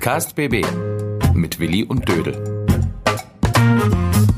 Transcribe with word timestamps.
Podcast 0.00 0.34
BB 0.34 0.64
mit 1.34 1.60
Willi 1.60 1.84
und 1.84 2.08
Dödel. 2.08 2.64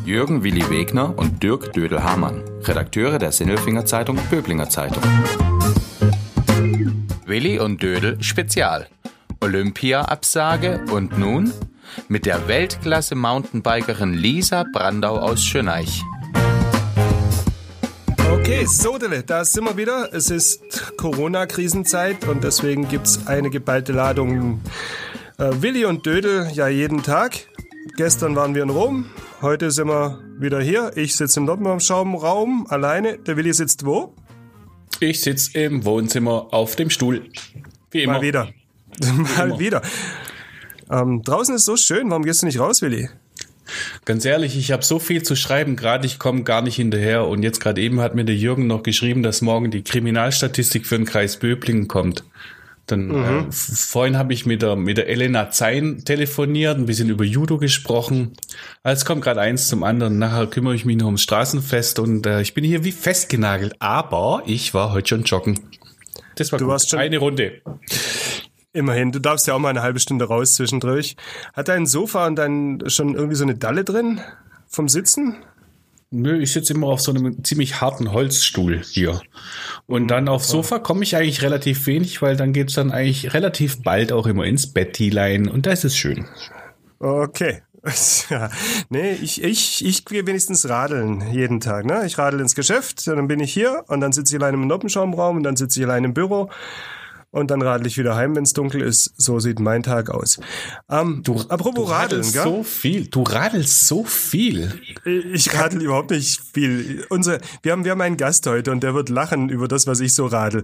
Jürgen 0.05 0.43
Willi 0.43 0.69
Wegner 0.69 1.17
und 1.17 1.41
Dirk 1.41 1.73
Dödel-Hamann, 1.73 2.43
Redakteure 2.65 3.21
der 3.21 3.31
Sinnelfinger 3.31 3.87
Zeitung 3.87 4.19
Böblinger 4.29 4.69
Zeitung. 4.69 5.05
Willi 7.27 7.61
und 7.61 7.81
Dödel 7.81 8.21
Spezial. 8.21 8.89
Olympia-Absage 9.41 10.85
und 10.91 11.17
nun 11.17 11.53
mit 12.09 12.27
der 12.27 12.49
Weltklasse-Mountainbikerin 12.49 14.15
Lisa 14.15 14.65
Brandau 14.73 15.17
aus 15.19 15.45
Schöneich. 15.45 16.03
Okay, 18.33 18.65
Sodele, 18.67 19.23
da 19.23 19.45
sind 19.45 19.65
wir 19.67 19.77
wieder. 19.77 20.13
Es 20.13 20.29
ist 20.29 20.97
Corona-Krisenzeit 20.97 22.27
und 22.27 22.43
deswegen 22.43 22.89
gibt 22.89 23.07
es 23.07 23.29
eine 23.29 23.51
geballte 23.51 23.93
Ladung 23.93 24.61
Willi 25.51 25.85
und 25.85 26.07
Dödel 26.07 26.49
ja 26.55 26.69
jeden 26.69 27.03
Tag. 27.03 27.49
Gestern 27.97 28.37
waren 28.37 28.55
wir 28.55 28.63
in 28.63 28.71
Rom, 28.71 29.07
heute 29.41 29.73
sind 29.73 29.89
wir 29.89 30.21
wieder 30.39 30.61
hier. 30.61 30.93
Ich 30.95 31.17
sitze 31.17 31.41
im 31.41 31.47
Nordbaumschaumraum 31.47 32.69
alleine. 32.69 33.19
Der 33.19 33.37
Willi 33.37 33.53
sitzt 33.53 33.85
wo? 33.85 34.15
Ich 35.01 35.21
sitze 35.21 35.59
im 35.59 35.85
Wohnzimmer 35.85 36.55
auf 36.55 36.77
dem 36.77 36.91
Stuhl. 36.91 37.29
Wie 37.91 38.05
immer. 38.05 38.15
Mal 38.15 38.23
wieder. 38.23 38.49
Mal 39.37 39.49
immer. 39.49 39.59
wieder. 39.59 39.83
Ähm, 40.89 41.23
draußen 41.25 41.57
ist 41.57 41.65
so 41.65 41.77
schön. 41.77 42.09
Warum 42.11 42.23
gehst 42.23 42.43
du 42.43 42.47
nicht 42.47 42.61
raus, 42.61 42.81
Willi? 42.81 43.09
Ganz 44.05 44.25
ehrlich, 44.25 44.57
ich 44.57 44.71
habe 44.71 44.85
so 44.85 45.01
viel 45.01 45.25
zu 45.25 45.35
schreiben, 45.35 45.75
gerade 45.75 46.07
ich 46.07 46.21
komme 46.21 46.45
gar 46.45 46.63
nicht 46.63 46.77
hinterher. 46.77 47.27
Und 47.27 47.43
jetzt 47.43 47.59
gerade 47.59 47.81
eben 47.81 48.01
hat 48.01 48.15
mir 48.15 48.25
der 48.25 48.37
Jürgen 48.37 48.69
noch 48.69 48.85
geschrieben, 48.85 49.25
dass 49.25 49.43
morgen 49.43 49.73
die 49.73 49.83
Kriminalstatistik 49.83 50.87
für 50.87 50.99
den 50.99 51.07
Kreis 51.07 51.37
Böblingen 51.39 51.89
kommt. 51.89 52.23
Dann 52.87 53.07
mhm. 53.07 53.49
äh, 53.49 53.53
vorhin 53.53 54.19
habe 54.19 54.33
ich 54.33 54.45
mit 54.45 54.63
der 54.63 54.77
mit 54.77 54.99
der 54.99 55.09
Elena 55.09 55.51
Zein 55.51 56.05
telefoniert, 56.05 56.77
ein 56.77 56.87
bisschen 56.87 57.09
über 57.09 57.25
Judo 57.25 57.59
gesprochen. 57.59 58.33
Es 58.83 59.05
kommt 59.05 59.23
gerade 59.23 59.41
eins 59.41 59.69
zum 59.69 59.85
anderen. 59.85 60.19
Nachher 60.19 60.47
kümmere 60.49 60.75
ich 60.75 60.85
mich 60.85 60.97
noch 60.97 61.07
ums 61.07 61.23
Straßenfest 61.23 61.99
und 62.01 62.27
äh, 62.27 62.41
ich 62.43 62.55
bin 62.55 62.65
hier 62.65 62.85
wie 62.85 62.93
festgenagelt. 62.93 63.75
Aber 63.79 64.43
ich 64.47 64.75
war 64.75 64.93
heute 64.93 65.09
schon 65.09 65.23
joggen. 65.23 65.61
Das 66.35 66.51
war 66.51 66.59
du 66.59 66.65
gut. 66.65 66.73
warst 66.73 66.91
schon 66.91 66.99
eine 66.99 67.19
Runde. 67.19 67.63
Immerhin, 68.73 69.13
du 69.13 69.21
darfst 69.21 69.47
ja 69.47 69.55
auch 69.55 69.59
mal 69.59 69.69
eine 69.69 69.83
halbe 69.83 70.01
Stunde 70.01 70.25
raus 70.25 70.55
zwischendurch. 70.55 71.17
Hat 71.53 71.69
dein 71.69 71.87
Sofa 71.87 72.27
und 72.27 72.37
dann 72.37 72.83
schon 72.87 73.15
irgendwie 73.15 73.37
so 73.37 73.45
eine 73.45 73.55
Dalle 73.55 73.85
drin 73.85 74.21
vom 74.67 74.89
Sitzen? 74.89 75.37
Nö, 76.15 76.39
ich 76.39 76.53
sitze 76.53 76.75
immer 76.75 76.89
auf 76.89 77.01
so 77.01 77.11
einem 77.11 77.43
ziemlich 77.43 77.81
harten 77.81 78.13
Holzstuhl 78.13 78.83
hier. 78.85 79.23
Und 79.87 80.09
dann 80.09 80.29
aufs 80.29 80.49
Sofa 80.49 80.79
komme 80.79 81.05
ich 81.05 81.17
eigentlich 81.17 81.41
relativ 81.41 81.87
wenig, 81.87 82.21
weil 82.21 82.37
dann 82.37 82.53
geht's 82.53 82.75
dann 82.75 82.93
eigentlich 82.93 83.33
relativ 83.33 83.83
bald 83.83 84.13
auch 84.13 84.27
immer 84.27 84.45
ins 84.45 84.73
Bettilein 84.73 85.49
und 85.49 85.65
da 85.65 85.73
ist 85.73 85.85
es 85.85 85.97
schön. 85.97 86.27
Okay. 86.99 87.63
Ja, 88.31 88.49
nee, 88.91 89.11
ich, 89.15 89.43
ich, 89.43 89.85
ich 89.85 90.05
gehe 90.05 90.25
wenigstens 90.25 90.69
radeln 90.69 91.33
jeden 91.33 91.59
Tag. 91.59 91.85
Ne? 91.85 92.07
Ich 92.07 92.17
radel 92.17 92.39
ins 92.39 92.55
Geschäft, 92.55 93.09
dann 93.09 93.27
bin 93.27 93.41
ich 93.41 93.53
hier 93.53 93.83
und 93.89 94.01
dann 94.01 94.13
sitze 94.13 94.37
ich 94.37 94.41
allein 94.41 94.55
im 94.55 94.69
Noppenschaumraum 94.69 95.39
und 95.39 95.43
dann 95.43 95.57
sitze 95.57 95.81
ich 95.81 95.87
allein 95.87 96.05
im 96.05 96.15
Büro 96.15 96.49
und 97.33 97.51
dann 97.51 97.63
radel 97.63 97.87
ich 97.87 97.99
wieder 97.99 98.15
heim, 98.15 98.37
wenn 98.37 98.45
es 98.45 98.53
dunkel 98.53 98.83
ist. 98.83 99.13
So 99.17 99.41
sieht 99.41 99.59
mein 99.59 99.83
Tag 99.83 100.11
aus. 100.11 100.39
Ähm, 100.89 101.23
du, 101.25 101.41
apropos 101.49 101.87
du 101.87 101.91
Radeln, 101.91 102.31
gell? 102.31 102.43
so 102.43 102.63
viel. 102.63 103.09
Du 103.09 103.23
radelst 103.23 103.89
so 103.89 104.05
viel. 104.05 104.81
Ich 105.05 105.53
radel 105.55 105.83
überhaupt 105.83 106.11
nicht 106.11 106.41
viel. 106.53 107.05
Unsere, 107.09 107.41
wir 107.63 107.73
haben, 107.73 107.85
wir 107.85 107.93
haben 107.93 108.01
einen 108.03 108.19
Gast 108.19 108.47
heute 108.47 108.71
und 108.71 108.83
der 108.83 108.95
wird 108.95 109.09
lachen 109.09 109.49
über 109.49 109.67
das, 109.67 109.87
was 109.87 110.01
ich 110.01 110.13
so 110.13 110.27
radel. 110.27 110.63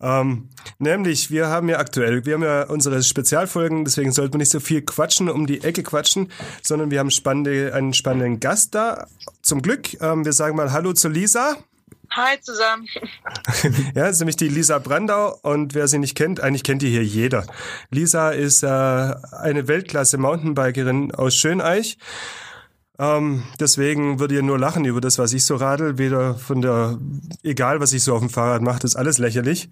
Ähm, 0.00 0.48
nämlich, 0.78 1.30
wir 1.30 1.48
haben 1.48 1.68
ja 1.68 1.78
aktuell, 1.78 2.24
wir 2.24 2.34
haben 2.34 2.44
ja 2.44 2.62
unsere 2.62 3.02
Spezialfolgen, 3.02 3.84
deswegen 3.84 4.12
sollten 4.12 4.34
wir 4.34 4.38
nicht 4.38 4.52
so 4.52 4.60
viel 4.60 4.82
quatschen, 4.82 5.28
um 5.28 5.46
die 5.46 5.64
Ecke 5.64 5.82
quatschen, 5.82 6.30
sondern 6.62 6.92
wir 6.92 7.00
haben 7.00 7.10
spannende, 7.10 7.74
einen 7.74 7.92
spannenden 7.92 8.38
Gast 8.38 8.74
da. 8.74 9.08
Zum 9.42 9.62
Glück. 9.62 10.00
Ähm, 10.00 10.24
wir 10.24 10.32
sagen 10.32 10.56
mal 10.56 10.72
Hallo 10.72 10.92
zu 10.92 11.08
Lisa. 11.08 11.56
Hi 12.10 12.40
zusammen. 12.40 12.86
ja, 13.94 14.04
das 14.04 14.12
ist 14.12 14.20
nämlich 14.20 14.36
die 14.36 14.48
Lisa 14.48 14.78
Brandau 14.78 15.38
und 15.42 15.74
wer 15.74 15.88
sie 15.88 15.98
nicht 15.98 16.16
kennt, 16.16 16.40
eigentlich 16.40 16.62
kennt 16.62 16.82
die 16.82 16.90
hier 16.90 17.04
jeder. 17.04 17.46
Lisa 17.90 18.30
ist 18.30 18.62
äh, 18.62 18.66
eine 18.66 19.68
Weltklasse 19.68 20.18
Mountainbikerin 20.18 21.14
aus 21.14 21.34
Schöneich. 21.34 21.98
Ähm, 22.98 23.42
deswegen 23.58 24.20
würde 24.20 24.36
ihr 24.36 24.42
nur 24.42 24.58
lachen 24.58 24.84
über 24.84 25.00
das, 25.00 25.18
was 25.18 25.32
ich 25.32 25.44
so 25.44 25.56
radel. 25.56 25.98
Weder 25.98 26.36
von 26.36 26.60
der, 26.62 26.98
egal 27.42 27.80
was 27.80 27.92
ich 27.92 28.04
so 28.04 28.14
auf 28.14 28.20
dem 28.20 28.30
Fahrrad 28.30 28.62
mache, 28.62 28.84
ist 28.84 28.96
alles 28.96 29.18
lächerlich. 29.18 29.68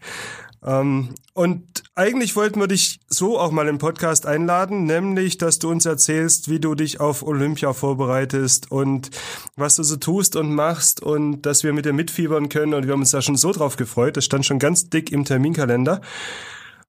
Ähm, 0.64 1.14
und 1.34 1.82
eigentlich 1.94 2.36
wollten 2.36 2.60
wir 2.60 2.68
dich 2.68 3.00
so 3.08 3.38
auch 3.38 3.50
mal 3.50 3.68
im 3.68 3.78
Podcast 3.78 4.26
einladen, 4.26 4.84
nämlich, 4.84 5.38
dass 5.38 5.58
du 5.58 5.70
uns 5.70 5.86
erzählst, 5.86 6.48
wie 6.48 6.60
du 6.60 6.74
dich 6.74 7.00
auf 7.00 7.22
Olympia 7.22 7.72
vorbereitest 7.72 8.70
und 8.70 9.10
was 9.56 9.76
du 9.76 9.82
so 9.82 9.96
tust 9.96 10.36
und 10.36 10.54
machst 10.54 11.02
und 11.02 11.42
dass 11.42 11.64
wir 11.64 11.72
mit 11.72 11.84
dir 11.84 11.92
mitfiebern 11.92 12.48
können. 12.48 12.74
Und 12.74 12.86
wir 12.86 12.92
haben 12.92 13.00
uns 13.00 13.10
da 13.10 13.22
schon 13.22 13.36
so 13.36 13.52
drauf 13.52 13.76
gefreut. 13.76 14.16
Das 14.16 14.24
stand 14.24 14.46
schon 14.46 14.58
ganz 14.58 14.88
dick 14.88 15.10
im 15.10 15.24
Terminkalender. 15.24 16.00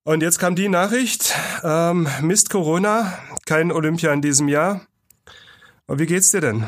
Und 0.04 0.22
jetzt 0.22 0.38
kam 0.38 0.56
die 0.56 0.70
Nachricht, 0.70 1.34
ähm, 1.64 2.08
Mist 2.22 2.50
Corona, 2.50 3.18
kein 3.46 3.72
Olympia 3.72 4.12
in 4.12 4.22
diesem 4.22 4.50
Jahr. 4.50 4.86
Und 5.88 6.00
wie 6.00 6.06
geht's 6.06 6.32
dir 6.32 6.42
denn? 6.42 6.64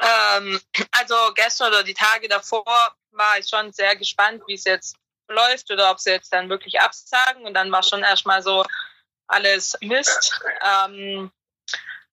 Ähm, 0.00 0.60
also 0.90 1.14
gestern 1.34 1.68
oder 1.68 1.84
die 1.84 1.94
Tage 1.94 2.28
davor 2.28 2.64
war 3.12 3.38
ich 3.38 3.48
schon 3.48 3.72
sehr 3.72 3.96
gespannt, 3.96 4.42
wie 4.46 4.54
es 4.54 4.64
jetzt 4.64 4.96
läuft 5.28 5.70
oder 5.70 5.90
ob 5.90 6.00
sie 6.00 6.10
jetzt 6.10 6.32
dann 6.32 6.48
wirklich 6.48 6.80
absagen. 6.80 7.44
Und 7.44 7.54
dann 7.54 7.70
war 7.72 7.82
schon 7.82 8.02
erstmal 8.02 8.42
so 8.42 8.64
alles 9.26 9.76
Mist. 9.80 10.40
Ähm, 10.62 11.30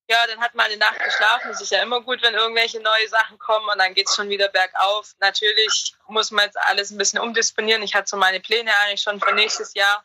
ja, 0.09 0.28
dann 0.28 0.41
hat 0.41 0.53
man 0.53 0.66
eine 0.66 0.78
Nacht 0.78 1.00
geschlafen. 1.03 1.51
Es 1.51 1.62
ist 1.62 1.72
ja 1.72 1.81
immer 1.81 2.01
gut, 2.01 2.22
wenn 2.22 2.34
irgendwelche 2.34 2.79
neue 2.81 3.07
Sachen 3.07 3.38
kommen 3.40 3.68
und 3.69 3.79
dann 3.79 3.94
geht 3.94 4.09
es 4.09 4.16
schon 4.16 4.29
wieder 4.29 4.50
bergauf. 4.50 5.13
Natürlich 5.19 5.96
muss 6.07 6.31
man 6.31 6.46
jetzt 6.46 6.57
alles 6.57 6.91
ein 6.91 6.97
bisschen 6.97 7.19
umdisponieren. 7.19 7.84
Ich 7.84 7.96
hatte 7.96 8.09
so 8.09 8.18
meine 8.18 8.40
Pläne 8.40 8.72
eigentlich 8.81 9.01
schon 9.01 9.19
für 9.19 9.34
nächstes 9.34 9.74
Jahr. 9.74 10.03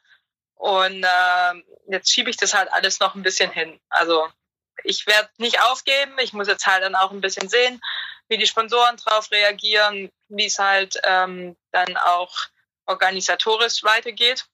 Und 0.55 1.05
äh, 1.05 1.55
jetzt 1.89 2.13
schiebe 2.13 2.31
ich 2.31 2.37
das 2.37 2.55
halt 2.55 2.73
alles 2.73 3.01
noch 3.01 3.15
ein 3.15 3.23
bisschen 3.23 3.51
hin. 3.51 3.81
Also 3.89 4.29
ich 4.85 5.07
werde 5.07 5.29
nicht 5.39 5.61
aufgeben. 5.63 6.17
Ich 6.21 6.33
muss 6.33 6.49
jetzt 6.49 6.67
halt 6.67 6.83
dann 6.83 6.95
auch 6.95 7.11
ein 7.11 7.21
bisschen 7.21 7.49
sehen, 7.49 7.81
wie 8.29 8.39
die 8.39 8.47
Sponsoren 8.47 8.97
drauf 8.97 9.31
reagieren, 9.31 10.11
wie 10.29 10.47
es 10.47 10.59
halt 10.59 11.01
ähm, 11.05 11.57
dann 11.73 11.97
auch 11.97 12.37
organisatorisch 12.89 13.85
weitergeht. 13.85 14.47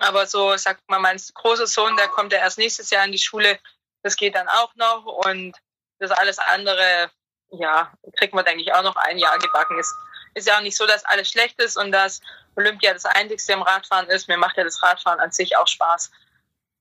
Aber 0.00 0.26
so, 0.26 0.56
sagt 0.56 0.88
mal, 0.88 0.98
mein 0.98 1.20
großer 1.34 1.66
Sohn, 1.66 1.96
der 1.96 2.08
kommt 2.08 2.32
ja 2.32 2.38
erst 2.38 2.58
nächstes 2.58 2.90
Jahr 2.90 3.04
in 3.04 3.12
die 3.12 3.18
Schule. 3.18 3.58
Das 4.02 4.16
geht 4.16 4.34
dann 4.34 4.48
auch 4.48 4.74
noch. 4.76 5.04
Und 5.04 5.56
das 5.98 6.10
alles 6.10 6.38
andere, 6.38 7.10
ja, 7.50 7.92
kriegt 8.16 8.34
man, 8.34 8.44
denke 8.44 8.62
ich, 8.62 8.72
auch 8.72 8.82
noch 8.82 8.96
ein 8.96 9.18
Jahr 9.18 9.38
gebacken. 9.38 9.78
Ist, 9.78 9.94
ist 10.34 10.46
ja 10.46 10.56
auch 10.56 10.62
nicht 10.62 10.76
so, 10.76 10.86
dass 10.86 11.04
alles 11.04 11.28
schlecht 11.28 11.60
ist 11.60 11.76
und 11.76 11.92
dass 11.92 12.20
Olympia 12.56 12.92
das 12.92 13.04
Einzigste 13.04 13.52
im 13.52 13.62
Radfahren 13.62 14.08
ist. 14.08 14.28
Mir 14.28 14.38
macht 14.38 14.56
ja 14.56 14.64
das 14.64 14.82
Radfahren 14.82 15.20
an 15.20 15.32
sich 15.32 15.56
auch 15.56 15.68
Spaß. 15.68 16.10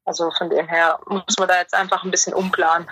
Also 0.05 0.31
von 0.31 0.49
dem 0.49 0.67
her 0.67 0.99
muss 1.07 1.37
man 1.37 1.47
da 1.47 1.59
jetzt 1.59 1.73
einfach 1.73 2.03
ein 2.03 2.11
bisschen 2.11 2.33
umplanen. 2.33 2.89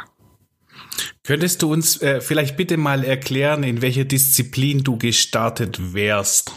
Könntest 1.24 1.62
du 1.62 1.72
uns 1.72 2.02
äh, 2.02 2.22
vielleicht 2.22 2.58
bitte 2.58 2.78
mal 2.78 3.04
erklären, 3.04 3.64
in 3.64 3.82
welcher 3.82 4.06
Disziplin 4.06 4.84
du 4.84 4.98
gestartet 4.98 5.94
wärst? 5.94 6.52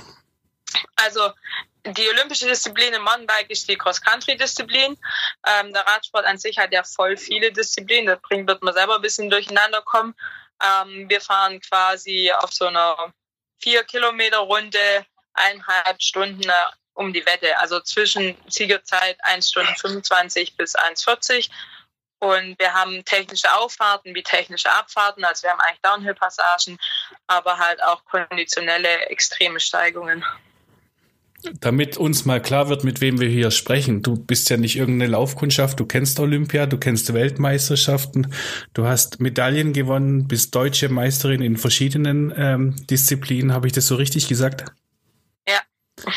Also 0.97 1.33
die 1.85 2.09
olympische 2.09 2.47
Disziplin 2.47 2.93
im 2.93 3.03
Mountainbike 3.03 3.51
ist 3.51 3.69
die 3.69 3.77
Cross-Country-Disziplin. 3.77 4.99
Ähm, 5.47 5.73
der 5.73 5.87
Radsport 5.87 6.27
an 6.27 6.39
sich 6.39 6.59
hat 6.59 6.73
ja 6.73 6.83
voll 6.85 7.17
viele 7.17 7.53
Disziplinen. 7.53 8.07
Das 8.07 8.21
bringt, 8.21 8.49
wird 8.49 8.63
man 8.63 8.75
selber 8.75 8.97
ein 8.97 9.03
bisschen 9.03 9.31
durcheinander 9.31 9.81
kommen. 9.83 10.15
Ähm, 10.63 11.09
wir 11.09 11.21
fahren 11.21 11.61
quasi 11.61 12.31
auf 12.33 12.53
so 12.53 12.67
einer 12.67 13.13
vier 13.61 13.85
Kilometer 13.85 14.39
Runde 14.39 15.07
eineinhalb 15.33 16.03
Stunden 16.03 16.49
äh, 16.49 16.53
um 16.95 17.13
die 17.13 17.25
Wette. 17.25 17.59
Also 17.59 17.81
zwischen 17.81 18.37
Siegerzeit 18.47 19.17
1 19.23 19.49
Stunde 19.49 19.75
25 19.81 20.57
bis 20.57 20.77
1,40. 20.77 21.49
Und 22.19 22.59
wir 22.59 22.75
haben 22.75 23.03
technische 23.07 23.51
Auffahrten 23.55 24.15
wie 24.15 24.23
technische 24.23 24.71
Abfahrten. 24.71 25.25
Also 25.25 25.45
wir 25.45 25.51
haben 25.53 25.61
eigentlich 25.61 25.81
Downhill-Passagen, 25.81 26.79
aber 27.27 27.57
halt 27.57 27.83
auch 27.83 28.05
konditionelle 28.05 29.07
extreme 29.07 29.59
Steigungen. 29.59 30.23
Damit 31.61 31.97
uns 31.97 32.25
mal 32.25 32.41
klar 32.41 32.69
wird, 32.69 32.85
mit 32.85 33.01
wem 33.01 33.21
wir 33.21 33.29
hier 33.29 33.51
sprechen. 33.51 34.03
Du 34.03 34.17
bist 34.17 34.51
ja 34.51 34.57
nicht 34.57 34.77
irgendeine 34.77 35.11
Laufkundschaft, 35.13 35.81
du 35.81 35.87
kennst 35.87 36.21
Olympia, 36.21 36.67
du 36.67 36.79
kennst 36.79 37.13
Weltmeisterschaften, 37.15 38.35
du 38.75 38.87
hast 38.87 39.21
Medaillen 39.21 39.73
gewonnen, 39.73 40.29
bist 40.29 40.55
deutsche 40.55 40.89
Meisterin 40.89 41.43
in 41.43 41.57
verschiedenen 41.57 42.33
ähm, 42.37 42.77
Disziplinen. 42.87 43.53
Habe 43.53 43.67
ich 43.67 43.73
das 43.73 43.87
so 43.87 43.95
richtig 43.95 44.29
gesagt? 44.29 44.65
Ja. 45.49 45.61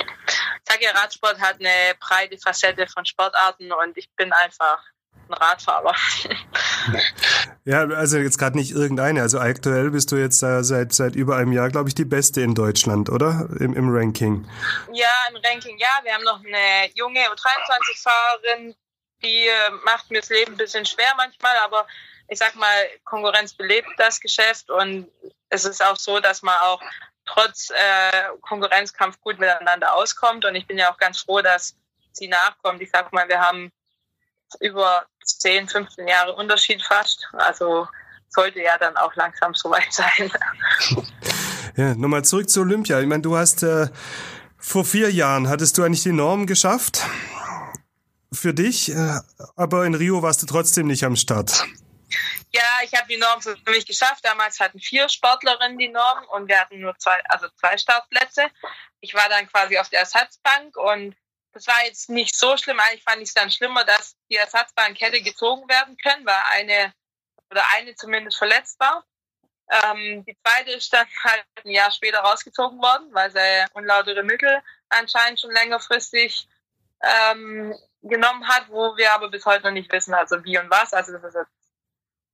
Sage 0.67 0.85
Radsport 0.93 1.39
hat 1.39 1.59
eine 1.59 1.95
breite 1.99 2.37
Facette 2.37 2.87
von 2.87 3.05
Sportarten 3.05 3.71
und 3.71 3.97
ich 3.97 4.09
bin 4.15 4.31
einfach 4.33 4.79
ein 4.79 4.92
Radfahrer. 5.29 5.95
Ja, 7.65 7.87
also 7.87 8.17
jetzt 8.17 8.37
gerade 8.37 8.57
nicht 8.57 8.71
irgendeine. 8.71 9.21
Also 9.21 9.39
aktuell 9.39 9.91
bist 9.91 10.11
du 10.11 10.17
jetzt 10.17 10.43
äh, 10.43 10.63
seit, 10.63 10.91
seit 10.91 11.15
über 11.15 11.37
einem 11.37 11.53
Jahr, 11.53 11.69
glaube 11.69 11.87
ich, 11.87 11.95
die 11.95 12.03
Beste 12.03 12.41
in 12.41 12.55
Deutschland, 12.55 13.09
oder? 13.09 13.47
Im, 13.57 13.73
Im 13.73 13.87
Ranking. 13.89 14.45
Ja, 14.91 15.07
im 15.29 15.37
Ranking, 15.37 15.77
ja. 15.77 15.87
Wir 16.03 16.13
haben 16.13 16.25
noch 16.25 16.41
eine 16.41 16.91
junge 16.93 17.21
U23-Fahrerin, 17.21 18.75
die 19.23 19.47
äh, 19.47 19.71
macht 19.85 20.11
mir 20.11 20.19
das 20.19 20.29
Leben 20.29 20.55
ein 20.55 20.57
bisschen 20.57 20.85
schwer 20.85 21.13
manchmal, 21.15 21.55
aber 21.63 21.87
ich 22.27 22.37
sag 22.37 22.55
mal, 22.55 22.89
Konkurrenz 23.05 23.53
belebt 23.53 23.87
das 23.97 24.19
Geschäft 24.19 24.69
und 24.69 25.09
es 25.49 25.63
ist 25.63 25.81
auch 25.81 25.97
so, 25.97 26.19
dass 26.19 26.41
man 26.41 26.55
auch 26.63 26.81
trotz 27.25 27.69
äh, 27.69 28.29
Konkurrenzkampf 28.41 29.21
gut 29.21 29.39
miteinander 29.39 29.93
auskommt 29.95 30.43
und 30.43 30.55
ich 30.55 30.67
bin 30.67 30.77
ja 30.77 30.91
auch 30.91 30.97
ganz 30.97 31.21
froh, 31.21 31.41
dass 31.41 31.75
sie 32.11 32.27
nachkommt. 32.27 32.81
Ich 32.81 32.91
sag 32.91 33.13
mal, 33.13 33.27
wir 33.29 33.39
haben 33.39 33.71
über 34.59 35.05
10, 35.25 35.67
15 35.67 36.07
Jahre 36.07 36.35
Unterschied 36.35 36.81
fast, 36.83 37.27
also 37.33 37.87
sollte 38.29 38.61
ja 38.61 38.77
dann 38.77 38.97
auch 38.97 39.15
langsam 39.15 39.53
soweit 39.53 39.91
sein. 39.91 40.31
Ja, 41.75 41.95
nochmal 41.95 42.23
zurück 42.23 42.51
zu 42.51 42.61
Olympia. 42.61 43.01
Ich 43.01 43.07
meine, 43.07 43.23
du 43.23 43.35
hast 43.35 43.63
äh, 43.63 43.87
vor 44.59 44.85
vier 44.85 45.11
Jahren 45.11 45.49
hattest 45.49 45.75
du 45.75 45.83
eigentlich 45.83 46.03
die 46.03 46.11
Norm 46.11 46.45
geschafft 46.45 47.01
für 48.31 48.53
dich, 48.53 48.91
äh, 48.91 49.19
aber 49.55 49.85
in 49.85 49.95
Rio 49.95 50.21
warst 50.21 50.43
du 50.43 50.45
trotzdem 50.45 50.85
nicht 50.85 51.03
am 51.03 51.15
Start. 51.15 51.65
Ja, 52.53 52.61
ich 52.83 52.93
habe 52.93 53.07
die 53.09 53.17
Norm 53.17 53.41
für 53.41 53.57
mich 53.67 53.87
geschafft. 53.87 54.23
Damals 54.23 54.59
hatten 54.59 54.79
vier 54.79 55.09
Sportlerinnen 55.09 55.79
die 55.79 55.89
Norm 55.89 56.23
und 56.31 56.47
wir 56.47 56.59
hatten 56.59 56.79
nur 56.79 56.95
zwei, 56.99 57.19
also 57.25 57.47
zwei 57.59 57.77
Startplätze. 57.77 58.43
Ich 59.01 59.15
war 59.15 59.27
dann 59.29 59.47
quasi 59.47 59.77
auf 59.79 59.89
der 59.89 60.01
Ersatzbank 60.01 60.77
und 60.77 61.15
das 61.53 61.67
war 61.67 61.85
jetzt 61.85 62.09
nicht 62.09 62.35
so 62.35 62.57
schlimm. 62.57 62.79
Eigentlich 62.79 63.03
fand 63.03 63.21
ich 63.21 63.29
es 63.29 63.33
dann 63.33 63.51
schlimmer, 63.51 63.83
dass 63.85 64.17
die 64.29 64.35
Ersatzbank 64.35 64.99
hätte 64.99 65.21
gezogen 65.21 65.67
werden 65.69 65.97
können, 65.97 66.25
weil 66.25 66.41
eine 66.51 66.93
oder 67.51 67.63
eine 67.73 67.95
zumindest 67.95 68.37
verletzt 68.37 68.79
war. 68.79 69.05
Ähm, 69.69 70.25
die 70.25 70.37
zweite 70.43 70.71
ist 70.71 70.91
dann 70.91 71.07
halt 71.23 71.45
ein 71.63 71.71
Jahr 71.71 71.91
später 71.91 72.19
rausgezogen 72.19 72.79
worden, 72.79 73.13
weil 73.13 73.31
sie 73.31 73.65
unlautere 73.73 74.23
Mittel 74.23 74.61
anscheinend 74.89 75.39
schon 75.39 75.51
längerfristig 75.51 76.47
ähm, 77.01 77.75
genommen 78.01 78.47
hat, 78.47 78.69
wo 78.69 78.97
wir 78.97 79.13
aber 79.13 79.29
bis 79.29 79.45
heute 79.45 79.65
noch 79.65 79.71
nicht 79.71 79.91
wissen, 79.91 80.13
also 80.13 80.43
wie 80.43 80.57
und 80.57 80.69
was. 80.69 80.93
Also 80.93 81.13
das 81.13 81.23
ist 81.23 81.35
jetzt 81.35 81.51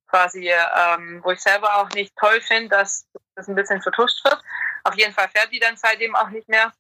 quasi, 0.08 0.50
ähm, 0.50 1.22
wo 1.24 1.32
ich 1.32 1.40
selber 1.40 1.76
auch 1.78 1.90
nicht 1.90 2.16
toll 2.16 2.42
finde, 2.42 2.70
dass 2.70 3.08
das 3.36 3.48
ein 3.48 3.56
bisschen 3.56 3.82
vertuscht 3.82 4.24
wird. 4.24 4.42
Auf 4.84 4.96
jeden 4.96 5.14
Fall 5.14 5.30
fährt 5.30 5.52
die 5.52 5.60
dann 5.60 5.78
seitdem 5.78 6.16
auch 6.16 6.30
nicht 6.30 6.50
mehr. 6.50 6.74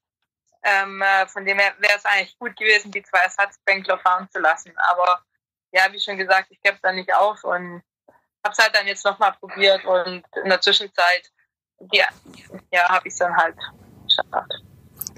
Ähm, 0.63 1.01
äh, 1.01 1.25
von 1.27 1.45
dem 1.45 1.57
her 1.57 1.73
wäre 1.79 1.97
es 1.97 2.05
eigentlich 2.05 2.37
gut 2.37 2.55
gewesen, 2.57 2.91
die 2.91 3.03
zwei 3.03 3.19
Ersatzbänkler 3.19 3.97
fahren 3.99 4.29
zu 4.31 4.39
lassen. 4.39 4.73
Aber 4.77 5.23
ja, 5.71 5.91
wie 5.91 5.99
schon 5.99 6.17
gesagt, 6.17 6.47
ich 6.51 6.61
gebe 6.61 6.77
da 6.81 6.91
nicht 6.91 7.13
auf 7.13 7.43
und 7.43 7.81
habe 8.43 8.53
es 8.53 8.59
halt 8.59 8.75
dann 8.75 8.87
jetzt 8.87 9.05
nochmal 9.05 9.33
probiert 9.39 9.85
und 9.85 10.23
in 10.43 10.49
der 10.49 10.61
Zwischenzeit, 10.61 11.31
ja, 11.91 12.05
ja 12.71 12.89
habe 12.89 13.07
ich 13.07 13.13
es 13.13 13.19
dann 13.19 13.35
halt 13.35 13.57
geschafft. 14.05 14.68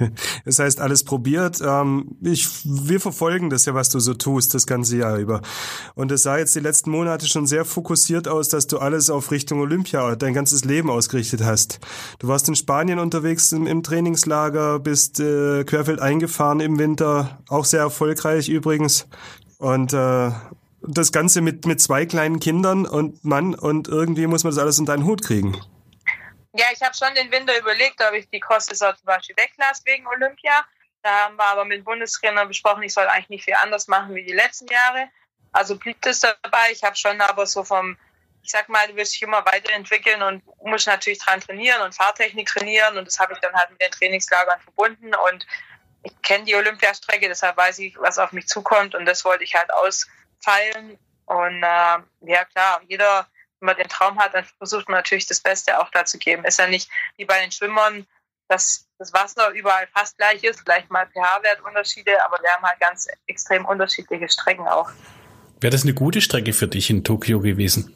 Das 0.45 0.59
heißt, 0.59 0.79
alles 0.79 1.03
probiert. 1.03 1.61
Ähm, 1.63 2.17
ich, 2.21 2.47
wir 2.63 2.99
verfolgen 2.99 3.49
das 3.49 3.65
ja, 3.65 3.73
was 3.73 3.89
du 3.89 3.99
so 3.99 4.13
tust, 4.13 4.53
das 4.53 4.65
ganze 4.65 4.97
Jahr 4.97 5.17
über. 5.17 5.41
Und 5.95 6.11
es 6.11 6.23
sah 6.23 6.37
jetzt 6.37 6.55
die 6.55 6.59
letzten 6.59 6.91
Monate 6.91 7.27
schon 7.27 7.47
sehr 7.47 7.65
fokussiert 7.65 8.27
aus, 8.27 8.49
dass 8.49 8.67
du 8.67 8.79
alles 8.79 9.09
auf 9.09 9.31
Richtung 9.31 9.59
Olympia, 9.59 10.15
dein 10.15 10.33
ganzes 10.33 10.65
Leben 10.65 10.89
ausgerichtet 10.89 11.43
hast. 11.43 11.79
Du 12.19 12.27
warst 12.27 12.47
in 12.49 12.55
Spanien 12.55 12.99
unterwegs 12.99 13.51
im, 13.51 13.67
im 13.67 13.83
Trainingslager, 13.83 14.79
bist 14.79 15.19
äh, 15.19 15.63
querfeld 15.63 15.99
eingefahren 15.99 16.59
im 16.59 16.79
Winter, 16.79 17.39
auch 17.47 17.65
sehr 17.65 17.81
erfolgreich 17.81 18.49
übrigens. 18.49 19.07
Und 19.57 19.93
äh, 19.93 20.31
das 20.81 21.11
Ganze 21.11 21.41
mit, 21.41 21.65
mit 21.65 21.79
zwei 21.79 22.05
kleinen 22.05 22.39
Kindern 22.39 22.85
und 22.85 23.23
Mann 23.23 23.53
und 23.53 23.87
irgendwie 23.87 24.27
muss 24.27 24.43
man 24.43 24.51
das 24.51 24.61
alles 24.61 24.79
in 24.79 24.85
deinen 24.85 25.05
Hut 25.05 25.21
kriegen. 25.21 25.55
Ja, 26.53 26.65
ich 26.73 26.81
habe 26.81 26.95
schon 26.95 27.15
den 27.15 27.31
Winter 27.31 27.57
überlegt, 27.57 28.01
ob 28.01 28.13
ich 28.13 28.29
die 28.29 28.39
Cross-Saison 28.39 28.95
zum 28.97 29.05
Beispiel 29.05 29.35
weglasse 29.37 29.83
wegen 29.85 30.05
Olympia. 30.07 30.65
Da 31.01 31.25
haben 31.25 31.35
wir 31.37 31.45
aber 31.45 31.65
mit 31.65 31.79
dem 31.79 31.83
Bundestrainer 31.83 32.45
besprochen, 32.45 32.83
ich 32.83 32.93
soll 32.93 33.07
eigentlich 33.07 33.29
nicht 33.29 33.45
viel 33.45 33.55
anders 33.55 33.87
machen 33.87 34.13
wie 34.13 34.23
die 34.23 34.33
letzten 34.33 34.67
Jahre. 34.67 35.09
Also 35.51 35.77
blieb 35.77 36.01
das 36.01 36.19
dabei. 36.19 36.71
Ich 36.71 36.83
habe 36.83 36.95
schon 36.95 37.19
aber 37.21 37.45
so 37.45 37.63
vom, 37.63 37.97
ich 38.43 38.51
sag 38.51 38.69
mal, 38.69 38.87
du 38.87 38.95
wirst 38.95 39.13
dich 39.13 39.21
immer 39.21 39.45
weiterentwickeln 39.45 40.21
und 40.21 40.43
musst 40.63 40.87
natürlich 40.87 41.19
dran 41.19 41.41
trainieren 41.41 41.81
und 41.81 41.95
Fahrtechnik 41.95 42.47
trainieren. 42.47 42.97
Und 42.97 43.05
das 43.05 43.19
habe 43.19 43.33
ich 43.33 43.39
dann 43.39 43.55
halt 43.55 43.71
mit 43.71 43.81
den 43.81 43.91
Trainingslagern 43.91 44.59
verbunden. 44.59 45.13
Und 45.15 45.47
ich 46.03 46.21
kenne 46.21 46.45
die 46.45 46.55
Olympiastrecke, 46.55 47.27
deshalb 47.27 47.57
weiß 47.57 47.79
ich, 47.79 47.97
was 47.99 48.19
auf 48.19 48.31
mich 48.33 48.47
zukommt. 48.47 48.93
Und 48.93 49.05
das 49.05 49.25
wollte 49.25 49.43
ich 49.43 49.55
halt 49.55 49.71
ausfeilen. 49.73 50.99
Und 51.25 51.63
äh, 51.63 51.97
ja 52.21 52.45
klar, 52.53 52.81
jeder 52.87 53.27
wenn 53.61 53.67
man 53.67 53.77
den 53.77 53.87
Traum 53.87 54.19
hat, 54.19 54.33
dann 54.33 54.43
versucht 54.57 54.89
man 54.89 54.97
natürlich 54.97 55.27
das 55.27 55.39
Beste 55.39 55.79
auch 55.79 55.89
dazu 55.91 56.17
geben. 56.17 56.43
Ist 56.43 56.59
ja 56.59 56.67
nicht 56.67 56.89
wie 57.15 57.25
bei 57.25 57.39
den 57.41 57.51
Schwimmern, 57.51 58.07
dass 58.47 58.87
das 58.97 59.13
Wasser 59.13 59.51
überall 59.51 59.87
fast 59.93 60.17
gleich 60.17 60.43
ist, 60.43 60.61
vielleicht 60.61 60.89
mal 60.89 61.07
pH-Wertunterschiede, 61.07 62.23
aber 62.25 62.41
wir 62.41 62.49
haben 62.49 62.65
halt 62.65 62.79
ganz 62.79 63.07
extrem 63.27 63.65
unterschiedliche 63.65 64.27
Strecken 64.27 64.67
auch. 64.67 64.89
Wäre 65.61 65.71
das 65.71 65.83
eine 65.83 65.93
gute 65.93 66.21
Strecke 66.21 66.53
für 66.53 66.67
dich 66.67 66.89
in 66.89 67.03
Tokio 67.03 67.39
gewesen? 67.39 67.95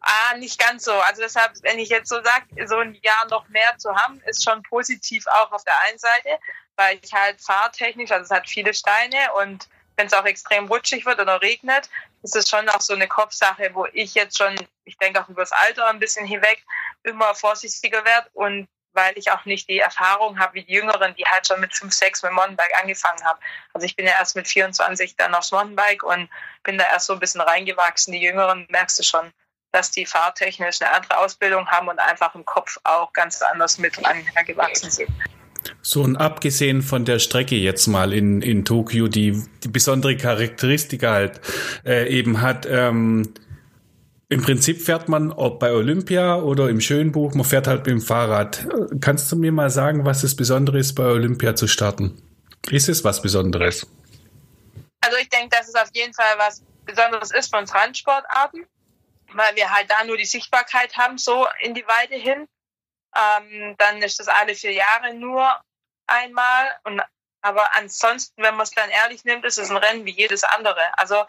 Ah, 0.00 0.36
nicht 0.36 0.60
ganz 0.60 0.84
so. 0.84 0.92
Also 0.92 1.22
deshalb, 1.22 1.52
wenn 1.62 1.78
ich 1.78 1.88
jetzt 1.88 2.08
so 2.08 2.16
sage, 2.22 2.66
so 2.66 2.76
ein 2.76 2.94
Jahr 3.02 3.26
noch 3.30 3.48
mehr 3.48 3.76
zu 3.78 3.94
haben, 3.94 4.20
ist 4.26 4.44
schon 4.44 4.62
positiv 4.62 5.26
auch 5.26 5.50
auf 5.50 5.64
der 5.64 5.74
einen 5.88 5.98
Seite, 5.98 6.38
weil 6.76 6.98
ich 7.02 7.12
halt 7.12 7.40
fahrtechnisch, 7.40 8.10
also 8.10 8.24
es 8.24 8.30
hat 8.30 8.48
viele 8.48 8.74
Steine 8.74 9.32
und 9.42 9.66
wenn 9.98 10.06
es 10.06 10.14
auch 10.14 10.24
extrem 10.24 10.68
rutschig 10.68 11.04
wird 11.04 11.20
oder 11.20 11.42
regnet, 11.42 11.90
ist 12.22 12.36
es 12.36 12.48
schon 12.48 12.68
auch 12.68 12.80
so 12.80 12.94
eine 12.94 13.08
Kopfsache, 13.08 13.70
wo 13.74 13.86
ich 13.92 14.14
jetzt 14.14 14.38
schon, 14.38 14.54
ich 14.84 14.96
denke 14.96 15.20
auch 15.20 15.28
über 15.28 15.42
das 15.42 15.52
Alter 15.52 15.88
ein 15.88 15.98
bisschen 15.98 16.24
hinweg, 16.24 16.64
immer 17.02 17.34
vorsichtiger 17.34 18.04
werde 18.04 18.30
und 18.32 18.68
weil 18.92 19.16
ich 19.18 19.30
auch 19.30 19.44
nicht 19.44 19.68
die 19.68 19.80
Erfahrung 19.80 20.38
habe 20.38 20.54
wie 20.54 20.64
die 20.64 20.72
Jüngeren, 20.72 21.14
die 21.14 21.24
halt 21.24 21.46
schon 21.46 21.60
mit 21.60 21.74
5, 21.74 21.92
6 21.92 22.22
mit 22.22 22.32
Mountainbike 22.32 22.80
angefangen 22.80 23.22
haben. 23.24 23.38
Also 23.74 23.84
ich 23.84 23.96
bin 23.96 24.06
ja 24.06 24.12
erst 24.12 24.34
mit 24.34 24.48
24 24.48 25.16
dann 25.16 25.34
aufs 25.34 25.52
Mountainbike 25.52 26.02
und 26.04 26.30
bin 26.62 26.78
da 26.78 26.84
erst 26.84 27.06
so 27.06 27.12
ein 27.12 27.20
bisschen 27.20 27.40
reingewachsen. 27.40 28.12
Die 28.12 28.20
Jüngeren 28.20 28.66
merkst 28.70 28.98
du 28.98 29.02
schon, 29.02 29.32
dass 29.72 29.90
die 29.90 30.06
fahrtechnisch 30.06 30.80
eine 30.80 30.92
andere 30.92 31.18
Ausbildung 31.18 31.70
haben 31.70 31.88
und 31.88 31.98
einfach 31.98 32.34
im 32.34 32.44
Kopf 32.44 32.78
auch 32.84 33.12
ganz 33.12 33.42
anders 33.42 33.78
mit 33.78 33.94
angewachsen 34.04 34.90
sind. 34.90 35.10
So 35.82 36.02
und 36.02 36.16
abgesehen 36.16 36.82
von 36.82 37.04
der 37.04 37.18
Strecke 37.18 37.56
jetzt 37.56 37.86
mal 37.86 38.12
in, 38.12 38.42
in 38.42 38.64
Tokio, 38.64 39.08
die, 39.08 39.42
die 39.62 39.68
besondere 39.68 40.16
Charakteristika 40.16 41.12
halt 41.12 41.40
äh, 41.84 42.08
eben 42.08 42.40
hat, 42.40 42.66
ähm, 42.70 43.32
im 44.30 44.42
Prinzip 44.42 44.82
fährt 44.82 45.08
man, 45.08 45.32
ob 45.32 45.58
bei 45.58 45.72
Olympia 45.72 46.36
oder 46.36 46.68
im 46.68 46.82
Schönbuch, 46.82 47.34
man 47.34 47.46
fährt 47.46 47.66
halt 47.66 47.86
mit 47.86 47.94
dem 47.94 48.02
Fahrrad. 48.02 48.66
Kannst 49.00 49.32
du 49.32 49.36
mir 49.36 49.52
mal 49.52 49.70
sagen, 49.70 50.04
was 50.04 50.20
das 50.20 50.36
Besondere 50.36 50.78
ist, 50.78 50.92
bei 50.94 51.04
Olympia 51.04 51.56
zu 51.56 51.66
starten? 51.66 52.22
Ist 52.70 52.90
es 52.90 53.04
was 53.04 53.22
Besonderes? 53.22 53.86
Also 55.00 55.16
ich 55.16 55.30
denke, 55.30 55.56
dass 55.56 55.68
es 55.68 55.74
auf 55.74 55.88
jeden 55.94 56.12
Fall 56.12 56.36
was 56.36 56.62
Besonderes 56.84 57.30
ist 57.30 57.48
von 57.48 57.64
Randsportarten, 57.64 58.66
weil 59.32 59.56
wir 59.56 59.70
halt 59.70 59.86
da 59.88 60.04
nur 60.04 60.18
die 60.18 60.26
Sichtbarkeit 60.26 60.96
haben, 60.98 61.16
so 61.16 61.46
in 61.62 61.72
die 61.72 61.84
Weite 61.86 62.16
hin. 62.16 62.46
Ähm, 63.18 63.74
dann 63.78 64.02
ist 64.02 64.20
das 64.20 64.28
alle 64.28 64.54
vier 64.54 64.72
Jahre 64.72 65.14
nur 65.14 65.60
einmal. 66.06 66.78
Und, 66.84 67.02
aber 67.42 67.74
ansonsten, 67.74 68.42
wenn 68.42 68.54
man 68.54 68.64
es 68.64 68.70
dann 68.70 68.90
ehrlich 68.90 69.24
nimmt, 69.24 69.44
ist 69.44 69.58
es 69.58 69.70
ein 69.70 69.76
Rennen 69.76 70.04
wie 70.04 70.12
jedes 70.12 70.44
andere. 70.44 70.96
Also 70.98 71.24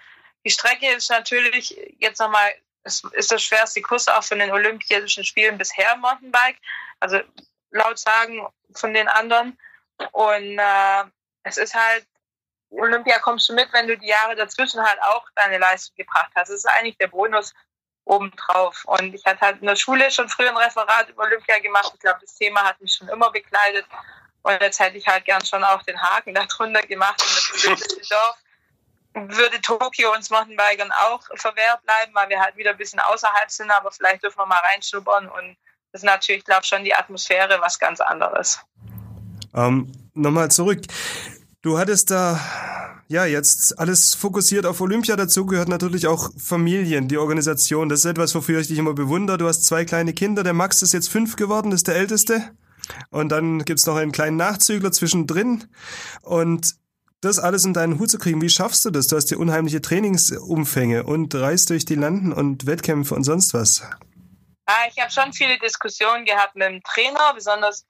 die 0.46 0.52
Strecke 0.52 0.92
ist 0.92 1.10
natürlich 1.10 1.76
jetzt 2.00 2.20
nochmal, 2.20 2.54
es 2.84 3.04
ist 3.14 3.32
das 3.32 3.44
schwerste 3.44 3.82
Kurs 3.82 4.08
auch 4.08 4.24
von 4.24 4.40
den 4.40 4.52
Olympischen 4.52 5.26
Spielen 5.26 5.58
bisher 5.58 5.96
Mountainbike. 5.98 6.58
Also 7.00 7.20
laut 7.72 8.00
sagen 8.00 8.48
von 8.74 8.94
den 8.94 9.08
anderen. 9.08 9.58
Und 10.12 10.60
äh, 10.60 11.04
es 11.44 11.58
ist 11.58 11.74
halt, 11.74 12.06
Olympia 12.72 13.20
kommst 13.20 13.50
du 13.50 13.54
mit, 13.54 13.72
wenn 13.74 13.88
du 13.88 13.98
die 13.98 14.08
Jahre 14.08 14.36
dazwischen 14.36 14.82
halt 14.82 15.02
auch 15.02 15.28
deine 15.36 15.58
Leistung 15.58 15.96
gebracht 15.96 16.32
hast. 16.36 16.50
Das 16.50 16.58
ist 16.58 16.68
eigentlich 16.68 16.98
der 16.98 17.08
Bonus 17.08 17.54
obendrauf. 18.10 18.84
Und 18.86 19.14
ich 19.14 19.26
hatte 19.26 19.42
halt 19.42 19.62
in 19.62 19.68
der 19.68 19.76
Schule 19.76 20.10
schon 20.12 20.28
früher 20.30 20.50
ein 20.50 20.58
Referat 20.58 21.10
über 21.10 21.24
Olympia 21.24 21.60
gemacht. 21.60 21.92
Ich 21.94 22.00
glaube, 22.00 22.20
das 22.22 22.36
Thema 22.36 22.64
hat 22.64 22.82
mich 22.82 22.94
schon 22.94 23.08
immer 23.10 23.32
begleitet. 23.32 23.86
Und 24.42 24.62
jetzt 24.62 24.80
hätte 24.80 24.98
ich 24.98 25.08
halt 25.08 25.26
gern 25.26 25.46
schon 25.46 25.64
auch 25.64 25.84
den 25.84 26.02
Haken 26.02 26.34
darunter 26.34 26.82
gemacht. 26.84 27.22
Und 27.22 27.36
das 27.36 27.82
ist 27.82 27.98
Düsseldorf 27.98 28.38
würde 29.14 29.60
Tokio 29.62 30.14
uns 30.14 30.30
Mountainbikern 30.30 30.92
auch 30.92 31.22
verwehrt 31.36 31.84
bleiben, 31.84 32.14
weil 32.14 32.30
wir 32.30 32.40
halt 32.40 32.56
wieder 32.58 32.72
ein 32.72 32.78
bisschen 32.78 33.00
außerhalb 33.00 33.50
sind, 33.50 33.72
aber 33.72 33.92
vielleicht 33.92 34.24
dürfen 34.24 34.38
wir 34.38 34.46
mal 34.46 34.60
reinschnuppern 34.72 35.28
und 35.28 35.58
das 35.92 36.02
ist 36.02 36.06
natürlich, 36.06 36.46
glaube 36.46 36.62
ich, 36.64 36.70
schon 36.70 36.84
die 36.84 36.94
Atmosphäre 36.94 37.60
was 37.62 37.80
ganz 37.80 38.00
anderes. 38.00 38.60
Ähm, 39.56 39.92
Nochmal 40.14 40.52
zurück. 40.52 40.82
Du 41.62 41.78
hattest 41.78 42.10
da 42.10 42.40
ja 43.10 43.26
jetzt 43.26 43.80
alles 43.80 44.16
fokussiert 44.16 44.66
auf 44.66 44.80
Olympia. 44.80 45.18
Dazu 45.18 45.46
gehört 45.46 45.68
natürlich 45.68 46.08
auch 46.08 46.32
Familien, 46.38 47.10
die 47.10 47.18
Organisation. 47.18 47.90
Das 47.90 48.00
ist 48.00 48.06
etwas, 48.06 48.34
wofür 48.34 48.62
ich 48.62 48.68
dich 48.68 48.78
immer 48.78 48.94
bewundere. 48.94 49.38
Du 49.38 49.48
hast 49.48 49.66
zwei 49.66 49.84
kleine 49.84 50.14
Kinder. 50.14 50.44
Der 50.44 50.54
Max 50.54 50.82
ist 50.82 50.94
jetzt 50.94 51.10
fünf 51.10 51.36
geworden, 51.36 51.74
ist 51.74 51.88
der 51.88 51.96
älteste. 51.96 52.56
Und 53.10 53.30
dann 53.30 53.66
gibt's 53.66 53.86
noch 53.86 53.98
einen 53.98 54.14
kleinen 54.14 54.38
Nachzügler 54.38 54.94
zwischendrin. 54.94 55.66
Und 56.22 56.76
das 57.20 57.40
alles 57.40 57.66
in 57.66 57.74
deinen 57.74 58.00
Hut 58.00 58.10
zu 58.10 58.18
kriegen, 58.20 58.42
wie 58.42 58.50
schaffst 58.50 58.86
du 58.86 58.90
das? 58.90 59.08
Du 59.08 59.18
hast 59.18 59.26
dir 59.26 59.38
unheimliche 59.38 59.82
Trainingsumfänge 59.82 61.04
und 61.04 61.36
reist 61.36 61.70
durch 61.72 61.84
die 61.84 61.96
Landen 61.96 62.32
und 62.32 62.68
Wettkämpfe 62.68 63.16
und 63.16 63.26
sonst 63.26 63.54
was. 63.54 63.84
Ah, 64.66 64.88
ich 64.90 65.02
habe 65.02 65.12
schon 65.12 65.34
viele 65.34 65.60
Diskussionen 65.60 66.24
gehabt 66.24 66.56
mit 66.56 66.70
dem 66.70 66.82
Trainer, 66.84 67.34
besonders 67.36 67.86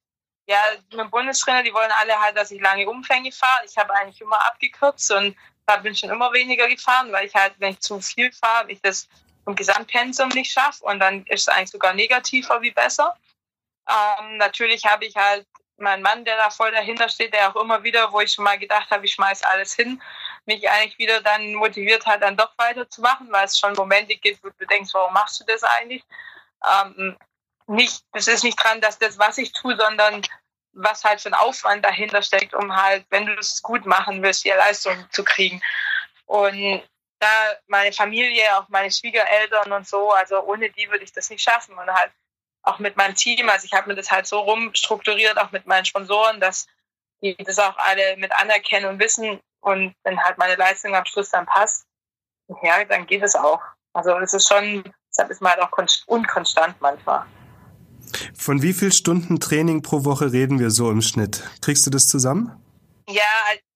ja, 0.50 0.58
mit 0.96 1.12
Bundestrainer, 1.12 1.62
die 1.62 1.74
wollen 1.74 1.92
alle 2.02 2.20
halt, 2.20 2.36
dass 2.36 2.50
ich 2.50 2.60
lange 2.60 2.90
Umfänge 2.90 3.32
fahre. 3.32 3.66
Ich 3.66 3.78
habe 3.78 3.94
eigentlich 3.94 4.20
immer 4.20 4.44
abgekürzt 4.48 5.12
und 5.12 5.36
Da 5.68 5.78
bin 5.78 5.94
ich 5.94 6.00
schon 6.00 6.10
immer 6.10 6.34
weniger 6.34 6.68
gefahren, 6.68 7.12
weil 7.12 7.28
ich 7.28 7.36
halt, 7.36 7.54
wenn 7.60 7.74
ich 7.74 7.80
zu 7.82 8.02
viel 8.02 8.32
fahre, 8.32 8.72
ich 8.72 8.82
das 8.82 9.08
vom 9.46 9.56
Gesamtpensum 9.56 10.30
nicht 10.30 10.52
schaffe 10.52 10.84
und 10.84 11.00
dann 11.00 11.24
ist 11.28 11.42
es 11.42 11.50
eigentlich 11.50 11.70
sogar 11.70 11.94
negativer 11.94 12.60
wie 12.64 12.72
besser. 12.72 13.16
Ähm, 13.88 14.38
natürlich 14.38 14.86
habe 14.86 15.06
ich 15.06 15.16
halt 15.16 15.46
meinen 15.78 16.02
Mann, 16.02 16.26
der 16.26 16.38
da 16.38 16.50
voll 16.50 16.72
dahinter 16.72 17.08
steht, 17.10 17.34
der 17.34 17.50
auch 17.50 17.62
immer 17.62 17.84
wieder, 17.84 18.12
wo 18.12 18.20
ich 18.20 18.32
schon 18.32 18.46
mal 18.46 18.58
gedacht 18.58 18.90
habe, 18.90 19.06
ich 19.06 19.14
schmeiß 19.14 19.44
alles 19.44 19.76
hin, 19.76 20.02
mich 20.46 20.68
eigentlich 20.68 20.98
wieder 20.98 21.22
dann 21.22 21.54
motiviert 21.54 22.08
hat, 22.08 22.24
dann 22.24 22.36
doch 22.36 22.52
weiterzumachen, 22.58 23.32
weil 23.32 23.46
es 23.46 23.60
schon 23.60 23.74
Momente 23.74 24.16
gibt, 24.16 24.44
wo 24.44 24.50
du 24.50 24.66
denkst, 24.66 24.94
warum 24.94 25.14
machst 25.14 25.40
du 25.40 25.46
das 25.46 25.64
eigentlich? 25.64 26.04
Ähm, 26.66 27.16
nicht, 27.70 28.04
das 28.14 28.28
ist 28.28 28.44
nicht 28.44 28.62
dran, 28.62 28.82
dass 28.82 28.98
das, 28.98 29.18
was 29.20 29.38
ich 29.38 29.52
tue, 29.54 29.78
sondern 29.78 30.22
was 30.74 31.04
halt 31.04 31.22
für 31.22 31.30
ein 31.30 31.34
Aufwand 31.34 31.84
dahinter 31.86 32.22
steckt, 32.22 32.54
um 32.54 32.76
halt, 32.76 33.06
wenn 33.10 33.26
du 33.26 33.34
es 33.34 33.62
gut 33.62 33.86
machen 33.86 34.22
willst, 34.22 34.46
die 34.46 34.50
Leistung 34.50 35.06
zu 35.12 35.24
kriegen. 35.24 35.62
Und 36.26 36.84
da 37.20 37.28
meine 37.68 37.92
Familie, 37.92 38.58
auch 38.58 38.70
meine 38.70 38.92
Schwiegereltern 38.92 39.72
und 39.72 39.88
so, 39.88 40.12
also 40.12 40.42
ohne 40.44 40.70
die 40.70 40.90
würde 40.90 41.04
ich 41.04 41.12
das 41.12 41.30
nicht 41.30 41.44
schaffen. 41.44 41.78
Und 41.78 41.92
halt 41.92 42.12
auch 42.64 42.80
mit 42.80 42.98
meinem 42.98 43.16
Team, 43.16 43.50
also 43.50 43.66
ich 43.66 43.74
habe 43.74 43.88
mir 43.88 43.96
das 43.96 44.12
halt 44.12 44.28
so 44.28 44.40
rumstrukturiert, 44.40 45.38
auch 45.38 45.52
mit 45.52 45.66
meinen 45.66 45.86
Sponsoren, 45.86 46.40
dass 46.40 46.68
die 47.22 47.36
das 47.36 47.60
auch 47.60 47.78
alle 47.78 48.16
mit 48.18 48.32
anerkennen 48.32 48.86
und 48.86 49.00
wissen. 49.00 49.40
Und 49.62 49.96
wenn 50.04 50.24
halt 50.24 50.38
meine 50.38 50.56
Leistung 50.56 50.96
am 50.96 51.06
Schluss 51.06 51.30
dann 51.30 51.46
passt, 51.46 51.86
ja, 52.64 52.84
dann 52.86 53.06
geht 53.06 53.24
es 53.24 53.36
auch. 53.36 53.62
Also 53.94 54.18
es 54.20 54.34
ist 54.34 54.48
schon, 54.48 54.84
deshalb 55.10 55.30
ist 55.30 55.42
man 55.42 55.54
halt 55.54 55.62
auch 55.62 55.72
unkonstant 56.08 56.80
manchmal. 56.80 57.26
Von 58.38 58.62
wie 58.62 58.74
viel 58.74 58.92
Stunden 58.92 59.40
Training 59.40 59.82
pro 59.82 60.06
Woche 60.06 60.32
reden 60.32 60.60
wir 60.60 60.72
so 60.72 60.90
im 60.92 61.02
Schnitt? 61.02 61.44
Kriegst 61.62 61.86
du 61.86 61.90
das 61.90 62.08
zusammen? 62.08 62.52
Ja, 63.08 63.24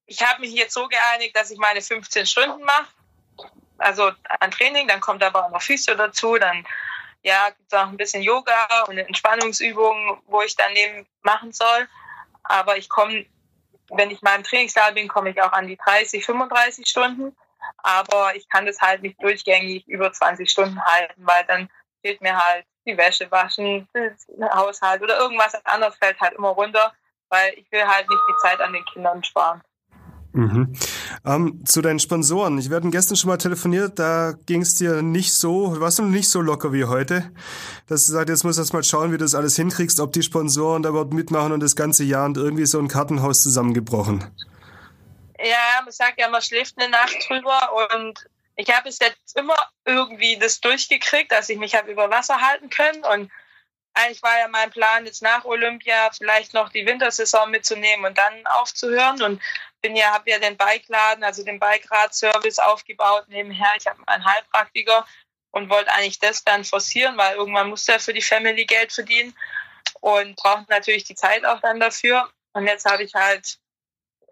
ich 0.06 0.22
habe 0.22 0.42
mich 0.42 0.54
jetzt 0.54 0.74
so 0.74 0.88
geeinigt, 0.88 1.36
dass 1.36 1.52
ich 1.52 1.58
meine 1.58 1.82
15 1.82 2.26
Stunden 2.26 2.64
mache. 2.64 2.88
Also 3.78 4.12
an 4.40 4.52
Training, 4.52 4.88
dann 4.88 5.02
kommt 5.02 5.24
aber 5.24 5.46
auch 5.46 5.52
noch 5.52 5.62
Physio 5.62 5.96
dazu, 5.96 6.38
dann 6.38 6.66
ja, 7.24 7.50
gibt 7.50 7.72
es 7.72 7.78
auch 7.78 7.88
ein 7.88 7.98
bisschen 7.98 8.22
Yoga 8.22 8.84
und 8.88 8.98
Entspannungsübungen, 8.98 10.22
wo 10.28 10.42
ich 10.42 10.56
dann 10.56 10.76
eben 10.76 11.08
machen 11.22 11.52
soll. 11.52 11.88
Aber 12.44 12.78
ich 12.78 12.90
komme, 12.90 13.26
wenn 13.90 14.12
ich 14.12 14.22
mal 14.22 14.36
im 14.36 14.44
Trainingssaal 14.44 14.94
bin, 14.94 15.08
komme 15.08 15.32
ich 15.32 15.42
auch 15.42 15.54
an 15.54 15.68
die 15.68 15.78
30, 15.78 16.26
35 16.26 16.88
Stunden. 16.88 17.36
Aber 17.78 18.36
ich 18.36 18.48
kann 18.50 18.66
das 18.66 18.82
halt 18.82 19.02
nicht 19.02 19.22
durchgängig 19.24 19.88
über 19.88 20.12
20 20.12 20.50
Stunden 20.50 20.84
halten, 20.84 21.26
weil 21.26 21.46
dann 21.46 21.70
fehlt 22.02 22.22
mir 22.22 22.38
halt 22.38 22.66
die 22.86 22.98
Wäsche 22.98 23.30
waschen, 23.32 23.88
Haushalt 24.54 25.02
oder 25.02 25.18
irgendwas 25.20 25.54
anderes 25.66 25.96
fällt 25.96 26.20
halt 26.20 26.34
immer 26.34 26.50
runter, 26.50 26.94
weil 27.30 27.54
ich 27.56 27.72
will 27.72 27.84
halt 27.86 28.10
nicht 28.10 28.22
die 28.30 28.48
Zeit 28.48 28.60
an 28.62 28.74
den 28.74 28.86
Kindern 28.86 29.24
sparen. 29.24 29.62
Mhm. 30.34 30.74
Ähm, 31.26 31.64
zu 31.64 31.82
deinen 31.82 32.00
Sponsoren. 32.00 32.58
Ich 32.58 32.72
werde 32.72 32.90
gestern 32.90 33.16
schon 33.16 33.30
mal 33.30 33.38
telefoniert, 33.38 34.00
da 34.00 34.34
ging 34.48 34.64
es 34.64 34.74
dir 34.74 35.04
nicht 35.04 35.32
so, 35.34 35.80
warst 35.80 36.00
du 36.00 36.04
nicht 36.04 36.28
so 36.28 36.42
locker 36.42 36.74
wie 36.74 36.86
heute. 36.86 37.32
Dass 37.88 38.08
du 38.08 38.14
sagst, 38.14 38.30
jetzt 38.30 38.44
musst 38.44 38.58
du 38.58 38.64
erst 38.64 38.74
mal 38.74 38.84
schauen, 38.84 39.12
wie 39.12 39.18
du 39.18 39.24
das 39.26 39.36
alles 39.36 39.56
hinkriegst, 39.56 40.00
ob 40.00 40.12
die 40.12 40.24
Sponsoren 40.24 40.82
da 40.82 40.90
überhaupt 40.90 41.14
mitmachen 41.14 41.52
und 41.52 41.62
das 41.62 41.76
ganze 41.76 42.04
Jahr 42.04 42.26
und 42.26 42.38
irgendwie 42.38 42.66
so 42.66 42.80
ein 42.80 42.88
Kartenhaus 42.88 43.44
zusammengebrochen. 43.44 44.26
Ja, 45.40 45.82
man 45.84 45.92
sagt 45.92 46.20
ja, 46.20 46.30
man 46.30 46.42
schläft 46.42 46.80
eine 46.80 46.90
Nacht 46.90 47.16
drüber 47.30 47.70
und 47.96 48.26
ich 48.56 48.70
habe 48.70 48.90
es 48.90 49.00
jetzt 49.00 49.38
immer 49.38 49.56
irgendwie 49.86 50.38
das 50.38 50.62
durchgekriegt, 50.62 51.32
dass 51.32 51.50
ich 51.50 51.58
mich 51.58 51.76
habe 51.76 51.92
über 51.92 52.10
Wasser 52.10 52.42
halten 52.42 52.70
können 52.70 53.04
und 53.04 53.32
eigentlich 53.94 54.24
war 54.24 54.38
ja 54.40 54.48
mein 54.48 54.72
Plan, 54.72 55.06
jetzt 55.06 55.22
nach 55.22 55.46
Olympia 55.46 56.10
vielleicht 56.12 56.54
noch 56.54 56.70
die 56.70 56.86
Wintersaison 56.86 57.50
mitzunehmen 57.52 58.06
und 58.06 58.18
dann 58.18 58.46
aufzuhören. 58.48 59.22
Und 59.22 59.42
bin 59.82 59.96
ja, 59.96 60.12
habe 60.12 60.30
ja 60.30 60.40
den 60.40 60.58
Bikeladen, 60.58 61.24
also 61.24 61.44
den 61.44 61.60
Bikerad-Service 61.60 62.60
aufgebaut 62.60 63.26
nebenher. 63.28 63.72
Ich 63.78 63.86
habe 63.86 64.00
einen 64.08 64.26
Heilpraktiker 64.26 65.06
und 65.52 65.70
wollte 65.70 65.92
eigentlich 65.94 66.20
das 66.20 66.44
dann 66.44 66.64
forcieren, 66.64 67.18
weil 67.18 67.36
irgendwann 67.36 67.70
musste 67.70 67.94
er 67.94 68.00
für 68.00 68.14
die 68.14 68.22
Family 68.22 68.66
Geld 68.66 68.92
verdienen 68.92 69.36
und 70.00 70.36
braucht 70.36 70.70
natürlich 70.70 71.04
die 71.04 71.16
Zeit 71.16 71.46
auch 71.46 71.60
dann 71.60 71.80
dafür. 71.80 72.30
Und 72.54 72.66
jetzt 72.66 72.86
habe 72.86 73.04
ich 73.04 73.14
halt 73.14 73.60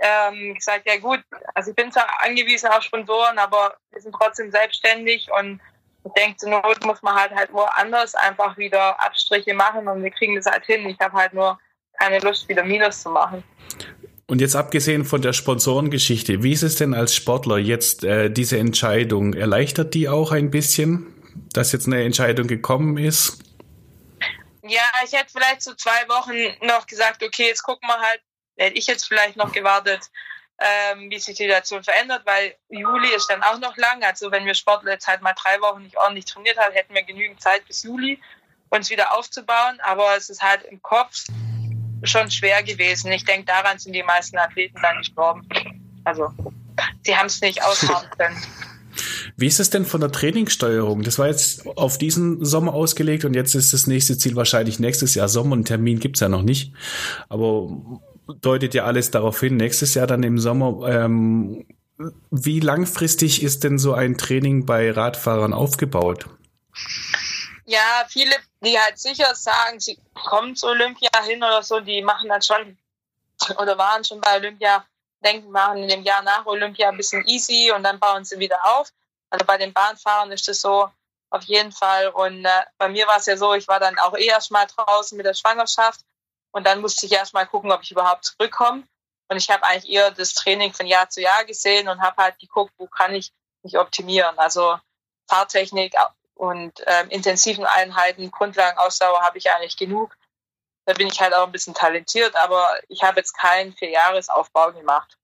ähm, 0.02 0.56
gesagt, 0.56 0.88
ja 0.88 0.98
gut, 0.98 1.20
also 1.54 1.70
ich 1.70 1.76
bin 1.76 1.92
zwar 1.92 2.08
angewiesen 2.22 2.70
auf 2.70 2.84
Sponsoren, 2.84 3.38
aber 3.38 3.76
wir 3.92 4.02
sind 4.02 4.14
trotzdem 4.14 4.52
selbstständig 4.52 5.30
und 5.40 5.62
ich 6.04 6.12
denke, 6.14 6.38
zur 6.38 6.50
Not 6.50 6.84
muss 6.84 7.02
man 7.04 7.16
halt 7.16 7.32
halt 7.32 7.54
woanders 7.54 8.16
einfach 8.16 8.58
wieder 8.58 9.00
Abstriche 9.00 9.54
machen 9.54 9.88
und 9.88 10.04
wir 10.04 10.10
kriegen 10.10 10.36
das 10.36 10.48
halt 10.48 10.66
hin. 10.66 10.88
Ich 10.90 11.00
habe 11.00 11.14
halt 11.14 11.34
nur 11.34 11.60
keine 12.00 12.20
Lust, 12.20 12.50
wieder 12.50 12.64
Minus 12.64 13.04
zu 13.04 13.10
machen. 13.10 13.44
Und 14.26 14.42
jetzt 14.42 14.56
abgesehen 14.56 15.06
von 15.06 15.22
der 15.22 15.34
Sponsorengeschichte, 15.34 16.42
wie 16.42 16.54
ist 16.54 16.64
es 16.64 16.76
denn 16.76 16.94
als 16.94 17.14
Sportler 17.14 17.58
jetzt 17.58 18.04
äh, 18.04 18.32
diese 18.32 18.58
Entscheidung? 18.58 19.34
Erleichtert 19.34 19.94
die 19.94 20.10
auch 20.10 20.32
ein 20.32 20.50
bisschen, 20.50 21.14
dass 21.54 21.74
jetzt 21.74 21.86
eine 21.86 22.04
Entscheidung 22.04 22.48
gekommen 22.48 22.98
ist? 22.98 23.44
Ja, 24.64 24.90
ich 25.04 25.12
hätte 25.12 25.34
vielleicht 25.34 25.62
so 25.62 25.74
zwei 25.74 26.08
Wochen 26.08 26.66
noch 26.66 26.88
gesagt, 26.88 27.22
okay, 27.24 27.48
jetzt 27.48 27.64
gucken 27.64 27.90
wir 27.90 28.00
halt, 28.00 28.22
hätte 28.58 28.78
ich 28.78 28.88
jetzt 28.88 29.08
vielleicht 29.08 29.38
noch 29.38 29.52
gewartet, 29.52 30.10
ähm, 30.62 31.10
wie 31.10 31.18
sich 31.18 31.36
die 31.36 31.44
Situation 31.44 31.84
verändert, 31.84 32.22
weil 32.26 32.56
Juli 32.70 33.14
ist 33.16 33.28
dann 33.30 33.42
auch 33.42 33.60
noch 33.60 33.76
lang. 33.78 34.04
Also 34.04 34.32
wenn 34.32 34.46
wir 34.46 34.54
Sportler 34.54 34.92
jetzt 34.92 35.08
halt 35.08 35.22
mal 35.22 35.34
drei 35.34 35.60
Wochen 35.62 35.82
nicht 35.84 35.98
ordentlich 35.98 36.26
trainiert 36.26 36.58
haben, 36.58 36.74
hätten 36.74 36.94
wir 36.94 37.04
genügend 37.04 37.42
Zeit 37.42 37.66
bis 37.66 37.84
Juli, 37.84 38.22
uns 38.70 38.90
wieder 38.90 39.18
aufzubauen. 39.18 39.80
Aber 39.82 40.16
es 40.16 40.30
ist 40.30 40.42
halt 40.42 40.64
im 40.64 40.82
Kopf 40.82 41.26
schon 42.04 42.30
schwer 42.30 42.62
gewesen. 42.64 43.12
Ich 43.12 43.26
denke, 43.26 43.46
daran 43.46 43.80
sind 43.80 43.94
die 43.94 44.04
meisten 44.04 44.38
Athleten 44.38 44.80
dann 44.82 44.98
gestorben. 44.98 45.48
Also 46.04 46.32
sie 47.04 47.18
haben 47.18 47.28
es 47.28 47.42
nicht 47.42 47.64
aushauen 47.64 48.08
können. 48.18 48.38
Wie 49.38 49.48
ist 49.48 49.60
es 49.60 49.70
denn 49.70 49.86
von 49.86 50.02
der 50.02 50.12
Trainingssteuerung? 50.12 51.02
Das 51.04 51.18
war 51.18 51.28
jetzt 51.28 51.66
auf 51.66 51.98
diesen 51.98 52.44
Sommer 52.46 52.74
ausgelegt 52.74 53.26
und 53.26 53.34
jetzt 53.34 53.56
ist 53.56 53.74
das 53.74 53.88
nächste 53.88 54.18
Ziel 54.18 54.36
wahrscheinlich 54.36 54.80
nächstes 54.80 55.16
Jahr 55.16 55.30
Sommer. 55.30 55.56
Einen 55.56 55.66
Termin 55.66 56.00
gibt's 56.00 56.20
ja 56.20 56.30
noch 56.30 56.44
nicht. 56.44 56.74
Aber 57.30 57.70
deutet 58.34 58.74
ja 58.74 58.86
alles 58.86 59.12
darauf 59.12 59.40
hin, 59.40 59.58
nächstes 59.58 59.94
Jahr 59.94 60.08
dann 60.08 60.24
im 60.24 60.40
Sommer. 60.40 60.88
Ähm, 60.88 61.66
wie 62.32 62.60
langfristig 62.60 63.44
ist 63.44 63.64
denn 63.64 63.78
so 63.78 63.94
ein 63.94 64.18
Training 64.18 64.66
bei 64.66 64.92
Radfahrern 64.92 65.54
aufgebaut? 65.54 66.26
Ja, 67.66 68.06
viele, 68.08 68.36
die 68.62 68.78
halt 68.80 68.98
sicher 68.98 69.34
sagen, 69.36 69.80
sie 69.80 70.00
kommen 70.14 70.56
zu 70.56 70.68
Olympia 70.68 71.10
hin 71.24 71.38
oder 71.38 71.64
so, 71.64 71.80
die 71.80 72.02
machen 72.02 72.30
dann 72.30 72.42
schon 72.42 72.78
oder 73.58 73.78
waren 73.78 74.04
schon 74.04 74.22
bei 74.22 74.38
Olympia, 74.38 74.86
denken, 75.24 75.52
machen 75.52 75.78
in 75.78 75.90
dem 75.90 76.04
Jahr 76.04 76.24
nach 76.24 76.46
Olympia 76.46 76.90
ein 76.90 76.98
bisschen 76.98 77.26
easy 77.28 77.72
und 77.76 77.84
dann 77.84 78.00
bauen 78.00 78.26
sie 78.26 78.40
wieder 78.40 78.58
auf. 78.64 78.90
Also 79.30 79.46
bei 79.46 79.58
den 79.58 79.74
Bahnfahrern 79.74 80.32
ist 80.32 80.48
das 80.48 80.62
so 80.62 80.90
auf 81.30 81.44
jeden 81.44 81.72
Fall. 81.72 82.10
Und 82.10 82.46
äh, 82.46 82.50
bei 82.78 82.90
mir 82.90 83.08
war 83.08 83.18
es 83.18 83.26
ja 83.26 83.38
so, 83.38 83.54
ich 83.54 83.68
war 83.68 83.80
dann 83.80 83.98
auch 84.00 84.16
eh 84.18 84.26
erst 84.26 84.52
mal 84.52 84.66
draußen 84.66 85.16
mit 85.16 85.26
der 85.26 85.34
Schwangerschaft 85.34 86.02
und 86.52 86.66
dann 86.66 86.82
musste 86.82 87.06
ich 87.06 87.12
erst 87.12 87.34
mal 87.34 87.46
gucken, 87.46 87.72
ob 87.72 87.82
ich 87.84 87.92
überhaupt 87.92 88.26
zurückkomme. 88.26 88.84
Und 89.30 89.38
ich 89.38 89.50
habe 89.50 89.64
eigentlich 89.64 89.90
eher 89.90 90.12
das 90.12 90.34
Training 90.34 90.74
von 90.74 90.86
Jahr 90.86 91.10
zu 91.10 91.22
Jahr 91.22 91.46
gesehen 91.46 91.88
und 91.88 92.02
habe 92.02 92.22
halt 92.22 92.38
geguckt, 92.40 92.74
wo 92.78 92.88
kann 92.88 93.16
ich 93.16 93.32
mich 93.64 93.78
optimieren. 93.78 94.38
Also 94.38 94.78
Fahrtechnik 95.30 95.94
und 96.36 96.74
ähm, 96.86 97.10
intensiven 97.10 97.66
Einheiten, 97.66 98.32
Grundlagenausdauer 98.32 99.22
habe 99.22 99.38
ich 99.38 99.50
eigentlich 99.50 99.78
genug. 99.78 100.18
Da 100.86 100.94
bin 100.94 101.08
ich 101.08 101.22
halt 101.22 101.34
auch 101.34 101.46
ein 101.46 101.52
bisschen 101.52 101.74
talentiert, 101.74 102.36
aber 102.36 102.68
ich 102.90 103.04
habe 103.04 103.20
jetzt 103.20 103.38
keinen 103.38 103.74
Vierjahresaufbau 103.74 104.74
gemacht. 104.74 105.18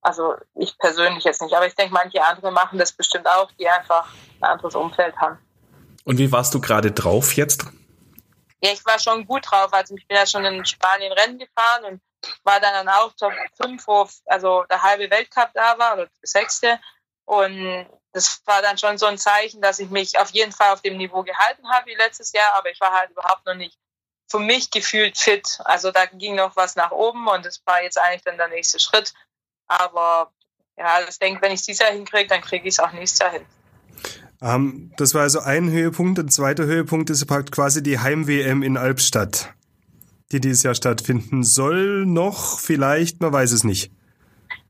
Also 0.00 0.36
ich 0.54 0.78
persönlich 0.78 1.24
jetzt 1.24 1.42
nicht. 1.42 1.54
Aber 1.54 1.66
ich 1.66 1.74
denke, 1.74 1.92
manche 1.92 2.24
andere 2.24 2.52
machen 2.52 2.78
das 2.78 2.92
bestimmt 2.92 3.28
auch, 3.28 3.50
die 3.58 3.68
einfach 3.68 4.08
ein 4.40 4.44
anderes 4.44 4.76
Umfeld 4.76 5.16
haben. 5.16 5.38
Und 6.04 6.18
wie 6.18 6.30
warst 6.30 6.54
du 6.54 6.60
gerade 6.60 6.92
drauf 6.92 7.34
jetzt? 7.34 7.66
Ja, 8.66 8.72
ich 8.72 8.84
war 8.84 8.98
schon 8.98 9.24
gut 9.26 9.48
drauf. 9.48 9.72
Also 9.72 9.94
ich 9.94 10.08
bin 10.08 10.16
ja 10.16 10.26
schon 10.26 10.44
in 10.44 10.66
Spanien 10.66 11.12
Rennen 11.12 11.38
gefahren 11.38 11.84
und 11.84 12.02
war 12.42 12.58
dann 12.58 12.88
auch 12.88 13.12
Top 13.12 13.32
5, 13.62 13.86
wo 13.86 14.08
also 14.24 14.64
der 14.64 14.82
halbe 14.82 15.08
Weltcup 15.08 15.50
da 15.54 15.78
war, 15.78 15.94
oder 15.94 16.06
der 16.06 16.12
sechste. 16.22 16.80
Und 17.26 17.86
das 18.12 18.42
war 18.44 18.62
dann 18.62 18.76
schon 18.76 18.98
so 18.98 19.06
ein 19.06 19.18
Zeichen, 19.18 19.62
dass 19.62 19.78
ich 19.78 19.88
mich 19.90 20.18
auf 20.18 20.30
jeden 20.30 20.50
Fall 20.50 20.72
auf 20.72 20.82
dem 20.82 20.96
Niveau 20.96 21.22
gehalten 21.22 21.70
habe 21.70 21.86
wie 21.86 21.94
letztes 21.94 22.32
Jahr, 22.32 22.54
aber 22.54 22.70
ich 22.70 22.80
war 22.80 22.92
halt 22.92 23.10
überhaupt 23.10 23.46
noch 23.46 23.54
nicht 23.54 23.78
für 24.28 24.40
mich 24.40 24.72
gefühlt 24.72 25.16
fit. 25.16 25.60
Also 25.64 25.92
da 25.92 26.06
ging 26.06 26.34
noch 26.34 26.56
was 26.56 26.74
nach 26.74 26.90
oben 26.90 27.28
und 27.28 27.46
das 27.46 27.62
war 27.66 27.82
jetzt 27.84 27.98
eigentlich 27.98 28.22
dann 28.22 28.36
der 28.36 28.48
nächste 28.48 28.80
Schritt. 28.80 29.14
Aber 29.68 30.32
ja, 30.76 31.02
ich 31.08 31.18
denke, 31.20 31.40
wenn 31.40 31.52
ich 31.52 31.60
es 31.60 31.66
dieses 31.66 31.82
Jahr 31.82 31.92
hinkriege, 31.92 32.28
dann 32.28 32.40
kriege 32.40 32.66
ich 32.66 32.74
es 32.74 32.80
auch 32.80 32.90
nächstes 32.90 33.20
Jahr 33.20 33.30
hin. 33.30 33.46
Ähm, 34.42 34.92
das 34.96 35.14
war 35.14 35.22
also 35.22 35.40
ein 35.40 35.70
Höhepunkt. 35.70 36.18
Ein 36.18 36.28
zweiter 36.28 36.64
Höhepunkt 36.64 37.10
ist 37.10 37.26
quasi 37.26 37.82
die 37.82 37.98
Heim-WM 37.98 38.62
in 38.62 38.76
Albstadt, 38.76 39.54
die 40.32 40.40
dieses 40.40 40.62
Jahr 40.62 40.74
stattfinden 40.74 41.42
soll. 41.42 42.06
Noch 42.06 42.58
vielleicht, 42.58 43.20
man 43.20 43.32
weiß 43.32 43.52
es 43.52 43.64
nicht. 43.64 43.90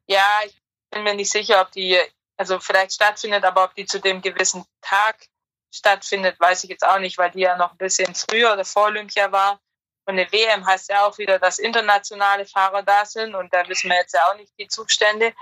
Ja, 0.06 0.40
ich 0.46 0.54
bin 0.90 1.02
mir 1.02 1.14
nicht 1.14 1.30
sicher, 1.30 1.61
ob 1.61 1.73
die, 1.73 1.99
also 2.37 2.61
vielleicht 2.61 2.92
stattfindet, 2.92 3.44
aber 3.44 3.64
ob 3.64 3.75
die 3.75 3.87
zu 3.87 4.00
dem 4.00 4.23
gewissen 4.23 4.64
Tag 4.80 5.26
stattfindet, 5.75 6.38
weiß 6.38 6.64
ich 6.64 6.70
jetzt 6.70 6.87
auch 6.87 6.99
nicht, 6.99 7.18
weil 7.18 7.30
die 7.32 7.40
ja 7.40 7.56
noch 7.56 7.73
ein 7.73 7.78
bisschen 7.78 8.14
früher 8.14 8.52
oder 8.52 8.64
vor 8.64 8.87
Olympia 8.87 9.30
war. 9.32 9.61
Und 10.08 10.18
eine 10.18 10.30
WM 10.30 10.64
heißt 10.64 10.88
ja 10.88 11.04
auch 11.04 11.18
wieder, 11.18 11.40
dass 11.40 11.58
internationale 11.58 12.46
Fahrer 12.46 12.82
da 12.82 13.04
sind 13.04 13.35
und 13.35 13.52
da 13.52 13.68
wissen 13.68 13.90
wir 13.90 13.96
jetzt 13.96 14.14
ja 14.14 14.20
auch 14.30 14.37
nicht 14.37 14.52
die 14.58 14.68
Zustände. 14.68 15.32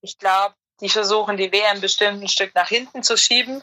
Ich 0.00 0.18
glaube, 0.18 0.54
die 0.80 0.88
versuchen, 0.88 1.36
die 1.36 1.52
WM 1.52 1.80
bestimmt 1.80 2.22
ein 2.22 2.28
Stück 2.28 2.54
nach 2.54 2.68
hinten 2.68 3.02
zu 3.02 3.16
schieben. 3.16 3.62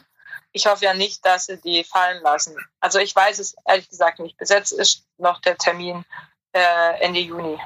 Ich 0.52 0.66
hoffe 0.66 0.84
ja 0.84 0.94
nicht, 0.94 1.24
dass 1.24 1.46
sie 1.46 1.60
die 1.60 1.84
fallen 1.84 2.22
lassen. 2.22 2.56
Also 2.80 2.98
ich 2.98 3.14
weiß 3.14 3.38
es 3.38 3.54
ehrlich 3.66 3.88
gesagt 3.88 4.18
nicht. 4.20 4.36
Bis 4.36 4.50
jetzt 4.50 4.72
ist 4.72 5.04
noch 5.18 5.40
der 5.40 5.56
Termin 5.56 6.04
äh, 6.52 7.00
Ende 7.00 7.20
Juni. 7.20 7.58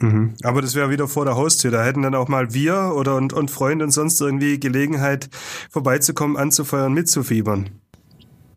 Mhm. 0.00 0.36
Aber 0.44 0.62
das 0.62 0.74
wäre 0.74 0.90
wieder 0.90 1.08
vor 1.08 1.24
der 1.24 1.36
Haustür. 1.36 1.70
Da 1.70 1.82
hätten 1.84 2.02
dann 2.02 2.14
auch 2.14 2.28
mal 2.28 2.52
wir 2.54 2.92
oder 2.94 3.16
und, 3.16 3.32
und 3.32 3.50
Freunde 3.50 3.84
und 3.84 3.90
sonst 3.90 4.20
irgendwie 4.20 4.58
Gelegenheit 4.60 5.28
vorbeizukommen, 5.70 6.36
anzufeuern, 6.36 6.92
mitzufiebern. 6.92 7.80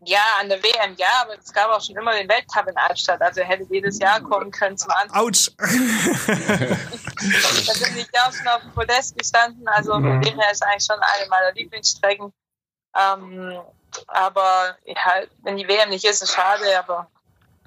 Ja, 0.06 0.20
an 0.38 0.50
der 0.50 0.62
WM 0.62 0.94
ja, 0.98 1.06
aber 1.22 1.38
es 1.38 1.50
gab 1.50 1.70
auch 1.70 1.80
schon 1.82 1.96
immer 1.96 2.12
den 2.12 2.28
Weltcup 2.28 2.68
in 2.68 2.76
Altstadt. 2.76 3.22
Also 3.22 3.40
er 3.40 3.46
hätte 3.46 3.66
jedes 3.70 3.98
Jahr 3.98 4.20
kommen 4.20 4.50
können 4.50 4.76
zum 4.76 4.90
Anfang. 4.90 5.18
Autsch! 5.18 5.50
da 5.58 5.64
bin 6.26 7.96
ich 7.96 8.08
ja 8.12 8.28
auch 8.28 8.32
schon 8.32 8.48
auf 8.48 8.60
dem 8.62 8.72
Podest 8.72 9.16
gestanden. 9.16 9.66
Also 9.68 9.92
von 9.92 10.02
Mhm. 10.18 10.20
dem 10.22 10.38
her 10.38 10.50
ist 10.52 10.62
eigentlich 10.62 10.84
schon 10.84 10.98
eine 11.00 11.28
meiner 11.30 11.52
Lieblingsstrecken. 11.54 12.32
Ähm, 12.96 13.60
aber 14.08 14.76
ja, 14.84 15.22
wenn 15.42 15.56
die 15.56 15.68
WM 15.68 15.90
nicht 15.90 16.04
ist, 16.04 16.22
ist 16.22 16.32
schade, 16.32 16.78
aber 16.78 17.08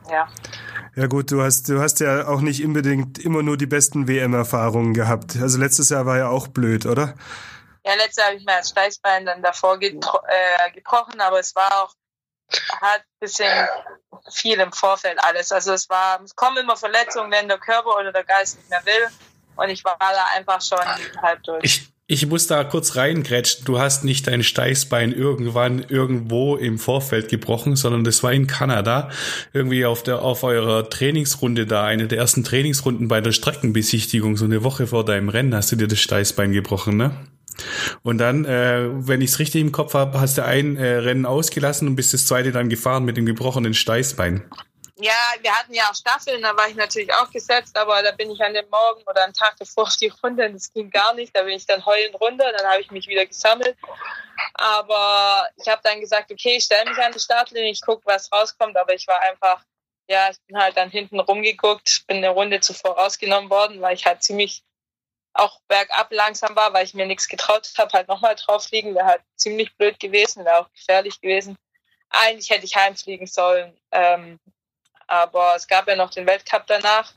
ja. 0.10 0.27
Ja 0.96 1.07
gut, 1.07 1.31
du 1.31 1.43
hast, 1.43 1.69
du 1.69 1.79
hast 1.79 2.00
ja 2.00 2.27
auch 2.27 2.41
nicht 2.41 2.63
unbedingt 2.63 3.19
immer 3.19 3.43
nur 3.43 3.57
die 3.57 3.65
besten 3.65 4.07
WM-Erfahrungen 4.07 4.93
gehabt. 4.93 5.36
Also 5.39 5.60
letztes 5.60 5.89
Jahr 5.89 6.05
war 6.05 6.17
ja 6.17 6.29
auch 6.29 6.48
blöd, 6.48 6.86
oder? 6.86 7.13
Ja, 7.86 7.93
letztes 7.96 8.17
Jahr 8.17 8.27
habe 8.27 8.38
ich 8.38 8.46
mir 8.46 8.57
das 8.57 8.69
Steißbein 8.69 9.25
dann 9.25 9.41
davor 9.41 9.77
getro 9.77 10.19
äh, 10.27 10.72
gebrochen, 10.72 11.22
aber 11.22 11.39
es 11.39 11.55
war 11.55 11.84
auch 11.84 11.93
hat 12.81 13.01
ein 13.01 13.19
bisschen 13.19 13.67
viel 14.31 14.60
im 14.60 14.72
Vorfeld 14.72 15.19
alles. 15.24 15.51
Also 15.51 15.74
es 15.74 15.89
war, 15.89 16.22
es 16.24 16.36
kommen 16.36 16.57
immer 16.57 16.77
Verletzungen, 16.77 17.31
wenn 17.31 17.48
der 17.48 17.57
Körper 17.57 17.98
oder 17.98 18.12
der 18.12 18.24
Geist 18.24 18.57
nicht 18.57 18.69
mehr 18.69 18.86
will. 18.86 19.07
Und 19.55 19.69
ich 19.69 19.84
war 19.84 19.98
da 20.00 20.25
einfach 20.36 20.62
schon 20.62 20.79
halb 21.22 21.43
durch. 21.43 21.63
Ich, 21.63 21.89
ich 22.10 22.26
muss 22.26 22.48
da 22.48 22.64
kurz 22.64 22.96
reingrätschen. 22.96 23.66
Du 23.66 23.80
hast 23.80 24.06
nicht 24.06 24.28
dein 24.28 24.42
Steißbein 24.42 25.12
irgendwann 25.12 25.84
irgendwo 25.90 26.56
im 26.56 26.80
Vorfeld 26.80 27.28
gebrochen, 27.28 27.76
sondern 27.76 28.06
das 28.06 28.24
war 28.24 28.32
in 28.32 28.48
Kanada. 28.48 29.10
Irgendwie 29.52 29.86
auf 29.86 30.04
der, 30.04 30.22
auf 30.22 30.44
eurer 30.44 30.90
Trainingsrunde 30.90 31.66
da, 31.66 31.84
eine 31.84 32.08
der 32.08 32.20
ersten 32.20 32.46
Trainingsrunden 32.46 33.10
bei 33.10 33.20
der 33.20 33.34
Streckenbesichtigung, 33.34 34.38
so 34.38 34.46
eine 34.46 34.64
Woche 34.64 34.88
vor 34.88 35.04
deinem 35.04 35.28
Rennen 35.28 35.54
hast 35.54 35.74
du 35.74 35.76
dir 35.76 35.88
das 35.88 36.00
Steißbein 36.00 36.54
gebrochen, 36.54 36.96
ne? 36.96 37.12
Und 38.04 38.20
dann, 38.20 38.46
äh, 38.46 38.88
wenn 38.92 39.20
ich 39.20 39.32
es 39.32 39.40
richtig 39.40 39.62
im 39.62 39.72
Kopf 39.72 39.94
habe, 39.96 40.22
hast 40.22 40.38
du 40.38 40.46
ein 40.46 40.78
äh, 40.78 40.98
Rennen 40.98 41.26
ausgelassen 41.26 41.88
und 41.88 41.96
bist 41.96 42.14
das 42.14 42.28
zweite 42.28 42.52
dann 42.52 42.70
gefahren 42.70 43.04
mit 43.04 43.18
dem 43.18 43.26
gebrochenen 43.26 43.74
Steißbein. 43.74 44.44
Ja, 45.00 45.13
wir 45.42 45.56
hatten 45.56 45.75
ja 45.75 45.89
auch 45.92 45.96
Staffeln, 45.96 46.42
da 46.42 46.58
war 46.58 46.68
ich 46.68 46.75
natürlich 46.75 47.13
auch 47.13 47.30
gesetzt, 47.30 47.77
aber 47.77 48.01
da 48.01 48.12
bin 48.12 48.32
ich 48.32 48.42
an 48.42 48.56
dem 48.56 48.68
Morgen 48.70 49.04
oder 49.04 49.25
am 49.25 49.34
Tag 49.34 49.56
davor 49.60 49.84
auf 49.84 49.96
die 49.96 50.12
Runde 50.24 50.48
und 50.48 50.54
das 50.54 50.74
ging 50.74 50.89
gar 50.89 51.13
nicht. 51.13 51.36
Da 51.36 51.44
bin 51.44 51.54
ich 51.54 51.68
dann 51.68 51.86
heulend 51.86 52.20
runter, 52.20 52.51
dann 52.51 52.66
habe 52.66 52.82
ich 52.82 52.89
mich 52.89 53.08
wieder 53.08 53.25
gesammelt. 53.27 53.77
Aber 54.56 55.48
ich 55.56 55.68
habe 55.68 55.82
dann 55.84 56.00
gesagt, 56.00 56.32
okay, 56.32 56.58
ich 56.58 56.63
stelle 56.63 56.89
mich 56.89 56.98
an 56.98 57.12
die 57.12 57.20
Startlinie, 57.20 57.70
ich 57.70 57.82
gucke, 57.82 58.01
was 58.06 58.32
rauskommt, 58.32 58.75
aber 58.75 58.96
ich 58.96 59.08
war 59.08 59.20
einfach, 59.22 59.63
ja, 60.10 60.32
ich 60.32 60.38
bin 60.48 60.58
halt 60.58 60.75
dann 60.77 60.89
hinten 60.89 61.20
rumgeguckt, 61.20 62.08
bin 62.08 62.18
eine 62.18 62.30
Runde 62.30 62.60
zuvor 62.60 62.98
rausgenommen 62.98 63.51
worden, 63.51 63.82
weil 63.82 63.94
ich 63.94 64.08
halt 64.08 64.24
ziemlich 64.24 64.63
auch 65.34 65.60
bergab 65.68 66.12
langsam 66.12 66.56
war, 66.56 66.74
weil 66.74 66.86
ich 66.86 66.96
mir 66.96 67.06
nichts 67.06 67.27
getraut 67.27 67.72
habe, 67.77 67.92
halt 67.94 68.08
nochmal 68.08 68.36
drauf 68.36 68.66
fliegen, 68.66 68.96
wäre 68.96 69.06
halt 69.06 69.22
ziemlich 69.36 69.75
blöd 69.77 70.00
gewesen, 70.00 70.44
wäre 70.44 70.60
auch 70.60 70.72
gefährlich 70.72 71.22
gewesen. 71.22 71.56
Eigentlich 72.10 72.50
hätte 72.50 72.66
ich 72.66 72.75
heimfliegen 72.75 73.27
sollen, 73.27 73.77
ähm, 73.92 74.39
aber 75.08 75.56
es 75.56 75.68
gab 75.68 75.88
ja 75.88 75.96
noch 75.96 76.10
den 76.10 76.28
Weltcup 76.28 76.68
danach. 76.68 77.14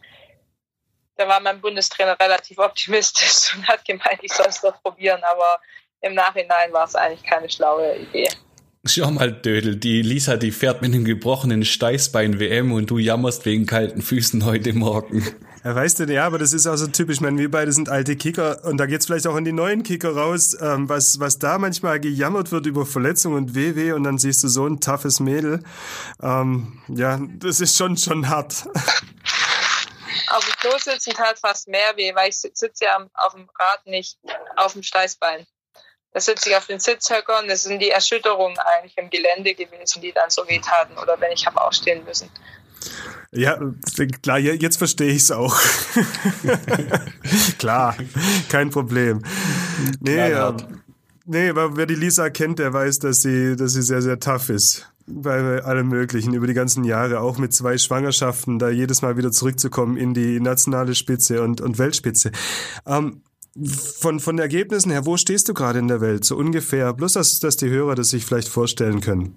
Da 1.17 1.29
war 1.29 1.41
mein 1.41 1.61
Bundestrainer 1.61 2.19
relativ 2.19 2.59
optimistisch 2.59 3.55
und 3.57 3.69
hat 3.69 3.85
gemeint, 3.85 4.21
ich 4.23 4.33
soll 4.33 4.47
es 4.49 4.61
doch 4.61 4.81
probieren, 4.83 5.23
aber 5.25 5.61
im 6.01 6.15
Nachhinein 6.15 6.73
war 6.73 6.87
es 6.87 6.95
eigentlich 6.95 7.23
keine 7.23 7.51
schlaue 7.51 7.97
Idee. 7.97 8.29
Schau 8.87 9.11
mal, 9.11 9.31
Dödel, 9.31 9.77
die 9.77 10.01
Lisa, 10.01 10.39
die 10.39 10.53
fährt 10.53 10.81
mit 10.81 10.95
einem 10.95 11.05
gebrochenen 11.05 11.67
Steißbein 11.67 12.41
WM 12.41 12.73
und 12.73 12.89
du 12.89 12.97
jammerst 12.97 13.45
wegen 13.45 13.67
kalten 13.67 14.01
Füßen 14.01 14.47
heute 14.47 14.73
Morgen. 14.73 15.23
Ja, 15.63 15.75
weißt 15.75 16.01
du, 16.01 16.05
ja, 16.05 16.25
aber 16.25 16.39
das 16.39 16.55
ist 16.55 16.67
auch 16.67 16.77
so 16.77 16.87
typisch. 16.87 17.17
Ich 17.17 17.21
meine, 17.21 17.37
wir 17.37 17.51
beide 17.51 17.71
sind 17.71 17.91
alte 17.91 18.17
Kicker 18.17 18.65
und 18.65 18.79
da 18.79 18.87
geht's 18.87 19.07
vielleicht 19.07 19.27
auch 19.27 19.37
in 19.37 19.45
die 19.45 19.53
neuen 19.53 19.83
Kicker 19.83 20.17
raus, 20.17 20.57
ähm, 20.59 20.89
was, 20.89 21.21
was 21.21 21.39
da 21.39 21.59
manchmal 21.59 22.01
gejammert 22.01 22.51
wird 22.51 22.65
über 22.65 22.87
Verletzungen 22.87 23.37
und 23.37 23.55
WW 23.55 23.93
und 23.93 24.05
dann 24.05 24.17
siehst 24.17 24.43
du 24.43 24.49
so 24.49 24.67
ein 24.67 24.81
toughes 24.81 25.21
Mädel. 25.21 25.63
Ähm, 26.23 26.83
ja, 26.89 27.21
das 27.39 27.61
ist 27.61 27.77
schon, 27.77 27.99
schon 27.99 28.31
hart. 28.31 28.65
Auf 30.31 30.45
dem 30.45 30.55
Klo 30.61 30.79
sitzen 30.79 31.13
tat 31.13 31.39
fast 31.41 31.69
mehr 31.69 31.97
weh, 31.97 32.15
weil 32.15 32.29
ich 32.31 32.39
sitze 32.39 32.71
ja 32.81 33.05
auf 33.15 33.35
dem 33.35 33.49
Rad 33.59 33.85
nicht 33.85 34.17
auf 34.55 34.75
dem 34.75 34.83
Steißbein. 34.85 35.45
Da 36.13 36.21
sitze 36.21 36.51
ich 36.51 36.57
auf 36.57 36.67
den 36.67 36.79
Sitzhöckern. 36.79 37.49
Das 37.49 37.65
sind 37.65 37.81
die 37.81 37.91
Erschütterungen 37.91 38.57
eigentlich 38.59 38.97
im 38.97 39.11
Gelände 39.11 39.55
gewesen, 39.55 40.01
die 40.01 40.13
dann 40.13 40.31
so 40.31 40.47
weh 40.49 40.61
taten 40.61 40.97
oder 40.99 41.21
wenn 41.21 41.33
ich 41.33 41.47
habe 41.47 41.61
aufstehen 41.61 42.05
müssen. 42.05 42.31
Ja, 43.33 43.61
klar, 44.23 44.39
jetzt 44.41 44.77
verstehe 44.77 45.13
ich's 45.13 45.31
auch. 45.31 45.57
klar, 47.59 47.97
kein 48.49 48.71
Problem. 48.71 49.23
Nee, 50.01 50.31
ja, 50.31 50.57
nee, 51.27 51.51
aber 51.51 51.77
wer 51.77 51.87
die 51.87 51.95
Lisa 51.95 52.29
kennt, 52.31 52.59
der 52.59 52.73
weiß, 52.73 52.99
dass 52.99 53.23
sie, 53.23 53.55
dass 53.55 53.75
sie 53.75 53.83
sehr, 53.83 54.03
sehr 54.03 54.19
tough 54.19 54.49
ist. 54.49 54.93
Bei 55.07 55.63
allem 55.63 55.89
Möglichen, 55.89 56.35
über 56.35 56.47
die 56.47 56.55
ganzen 56.55 56.85
Jahre, 56.85 57.21
auch 57.21 57.39
mit 57.39 57.53
zwei 57.53 57.79
Schwangerschaften, 57.79 58.59
da 58.59 58.69
jedes 58.69 59.03
Mal 59.03 59.17
wieder 59.17 59.31
zurückzukommen 59.31 59.97
in 59.97 60.13
die 60.13 60.41
nationale 60.41 60.95
Spitze 60.95 61.43
und, 61.43 61.61
und 61.61 61.79
Weltspitze. 61.79 62.33
Ähm, 62.87 63.23
von, 63.99 64.21
von 64.21 64.39
Ergebnissen 64.39 64.91
her, 64.91 65.07
wo 65.07 65.17
stehst 65.17 65.49
du 65.49 65.55
gerade 65.55 65.79
in 65.79 65.89
der 65.89 66.01
Welt? 66.01 66.25
So 66.25 66.37
ungefähr. 66.37 66.93
Bloß, 66.93 67.15
dass, 67.15 67.41
dass 67.41 67.57
die 67.57 67.69
Hörer 67.69 67.95
das 67.95 68.11
sich 68.11 68.25
vielleicht 68.25 68.49
vorstellen 68.49 69.01
können. 69.01 69.37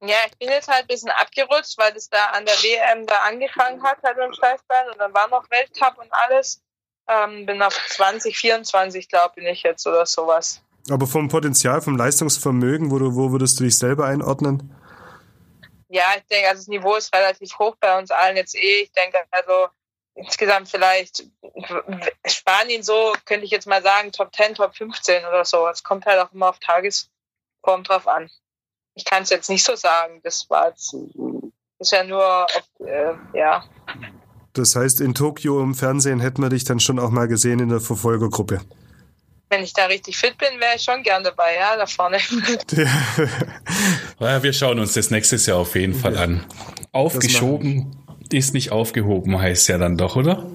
Ja, 0.00 0.16
ich 0.30 0.38
bin 0.38 0.48
jetzt 0.48 0.68
halt 0.68 0.82
ein 0.82 0.86
bisschen 0.86 1.10
abgerutscht, 1.10 1.76
weil 1.76 1.92
das 1.92 2.08
da 2.08 2.26
an 2.26 2.44
der 2.46 2.54
WM 2.54 3.06
da 3.06 3.16
angefangen 3.26 3.82
hat, 3.82 4.02
halt 4.02 4.16
mit 4.16 4.26
dem 4.26 4.32
Steißbein 4.32 4.90
und 4.92 4.98
dann 4.98 5.12
war 5.12 5.28
noch 5.28 5.50
Weltcup 5.50 5.98
und 5.98 6.12
alles. 6.12 6.62
Ähm, 7.08 7.46
bin 7.46 7.60
auf 7.62 7.74
2024, 7.88 9.08
glaube 9.08 9.34
bin 9.36 9.46
ich 9.46 9.62
jetzt 9.62 9.86
oder 9.86 10.06
sowas. 10.06 10.62
Aber 10.90 11.06
vom 11.06 11.28
Potenzial, 11.28 11.80
vom 11.80 11.96
Leistungsvermögen, 11.96 12.90
wo, 12.90 12.98
du, 12.98 13.14
wo 13.16 13.32
würdest 13.32 13.58
du 13.58 13.64
dich 13.64 13.76
selber 13.76 14.06
einordnen? 14.06 14.74
Ja, 15.88 16.04
ich 16.16 16.24
denke, 16.26 16.48
also 16.48 16.60
das 16.60 16.68
Niveau 16.68 16.94
ist 16.96 17.14
relativ 17.14 17.58
hoch 17.58 17.76
bei 17.80 17.98
uns 17.98 18.10
allen 18.10 18.36
jetzt 18.36 18.54
eh. 18.54 18.82
Ich 18.82 18.92
denke, 18.92 19.18
also 19.30 19.68
insgesamt 20.14 20.68
vielleicht 20.68 21.24
Spanien 22.26 22.82
so, 22.82 23.14
könnte 23.24 23.46
ich 23.46 23.50
jetzt 23.50 23.66
mal 23.66 23.82
sagen, 23.82 24.12
Top 24.12 24.34
10, 24.34 24.54
Top 24.54 24.76
15 24.76 25.24
oder 25.24 25.44
so. 25.44 25.66
Es 25.68 25.82
kommt 25.82 26.06
halt 26.06 26.20
auch 26.20 26.32
immer 26.32 26.50
auf 26.50 26.58
Tagesform 26.58 27.84
drauf 27.84 28.06
an. 28.06 28.30
Ich 28.98 29.04
kann 29.04 29.22
es 29.22 29.30
jetzt 29.30 29.48
nicht 29.48 29.64
so 29.64 29.76
sagen. 29.76 30.20
Das 30.24 30.50
war 30.50 30.70
jetzt, 30.70 30.94
ist 31.78 31.92
ja 31.92 32.02
nur, 32.02 32.44
ob, 32.44 32.86
äh, 32.86 33.14
ja. 33.32 33.64
Das 34.54 34.74
heißt, 34.74 35.00
in 35.00 35.14
Tokio 35.14 35.62
im 35.62 35.76
Fernsehen 35.76 36.18
hätten 36.18 36.42
wir 36.42 36.48
dich 36.48 36.64
dann 36.64 36.80
schon 36.80 36.98
auch 36.98 37.10
mal 37.10 37.28
gesehen 37.28 37.60
in 37.60 37.68
der 37.68 37.80
Verfolgergruppe. 37.80 38.60
Wenn 39.50 39.62
ich 39.62 39.72
da 39.72 39.86
richtig 39.86 40.18
fit 40.18 40.36
bin, 40.36 40.48
wäre 40.58 40.74
ich 40.74 40.82
schon 40.82 41.04
gern 41.04 41.22
dabei, 41.22 41.54
ja, 41.54 41.76
da 41.76 41.86
vorne. 41.86 42.18
ja, 44.18 44.42
wir 44.42 44.52
schauen 44.52 44.80
uns 44.80 44.94
das 44.94 45.10
nächstes 45.10 45.46
Jahr 45.46 45.58
auf 45.58 45.76
jeden 45.76 45.94
Fall 45.94 46.18
an. 46.18 46.44
Aufgeschoben 46.90 48.04
ist 48.32 48.54
nicht 48.54 48.72
aufgehoben, 48.72 49.38
heißt 49.38 49.68
ja 49.68 49.78
dann 49.78 49.96
doch, 49.96 50.16
oder? 50.16 50.46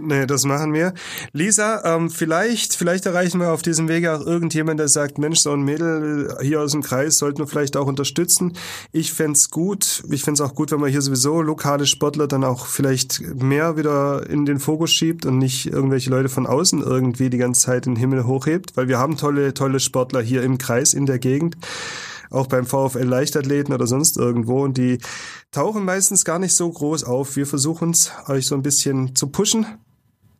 Nee, 0.00 0.26
das 0.26 0.44
machen 0.44 0.72
wir. 0.72 0.94
Lisa, 1.32 1.82
ähm, 1.84 2.10
vielleicht, 2.10 2.74
vielleicht 2.74 3.06
erreichen 3.06 3.40
wir 3.40 3.52
auf 3.52 3.62
diesem 3.62 3.88
Wege 3.88 4.14
auch 4.14 4.24
irgendjemand, 4.24 4.80
der 4.80 4.88
sagt, 4.88 5.18
Mensch, 5.18 5.40
so 5.40 5.52
ein 5.52 5.62
Mädel 5.62 6.36
hier 6.42 6.60
aus 6.60 6.72
dem 6.72 6.82
Kreis 6.82 7.18
sollten 7.18 7.38
wir 7.38 7.46
vielleicht 7.46 7.76
auch 7.76 7.86
unterstützen. 7.86 8.52
Ich 8.92 9.12
fänd's 9.12 9.50
gut. 9.50 10.02
Ich 10.10 10.22
fänd's 10.22 10.40
auch 10.40 10.54
gut, 10.54 10.72
wenn 10.72 10.80
man 10.80 10.90
hier 10.90 11.02
sowieso 11.02 11.42
lokale 11.42 11.86
Sportler 11.86 12.26
dann 12.26 12.44
auch 12.44 12.66
vielleicht 12.66 13.20
mehr 13.20 13.76
wieder 13.76 14.28
in 14.28 14.46
den 14.46 14.58
Fokus 14.58 14.92
schiebt 14.92 15.26
und 15.26 15.38
nicht 15.38 15.66
irgendwelche 15.66 16.10
Leute 16.10 16.28
von 16.28 16.46
außen 16.46 16.82
irgendwie 16.82 17.30
die 17.30 17.38
ganze 17.38 17.62
Zeit 17.62 17.86
in 17.86 17.94
den 17.94 18.00
Himmel 18.00 18.26
hochhebt, 18.26 18.76
weil 18.76 18.88
wir 18.88 18.98
haben 18.98 19.16
tolle, 19.16 19.54
tolle 19.54 19.80
Sportler 19.80 20.22
hier 20.22 20.42
im 20.42 20.58
Kreis, 20.58 20.94
in 20.94 21.06
der 21.06 21.18
Gegend 21.18 21.56
auch 22.30 22.46
beim 22.46 22.66
VfL 22.66 23.04
Leichtathleten 23.04 23.74
oder 23.74 23.86
sonst 23.86 24.16
irgendwo 24.16 24.62
und 24.62 24.76
die 24.76 24.98
tauchen 25.50 25.84
meistens 25.84 26.24
gar 26.24 26.38
nicht 26.38 26.54
so 26.54 26.70
groß 26.70 27.04
auf. 27.04 27.36
Wir 27.36 27.46
versuchen 27.46 27.90
es, 27.90 28.12
euch 28.28 28.46
so 28.46 28.54
ein 28.54 28.62
bisschen 28.62 29.14
zu 29.14 29.28
pushen 29.28 29.66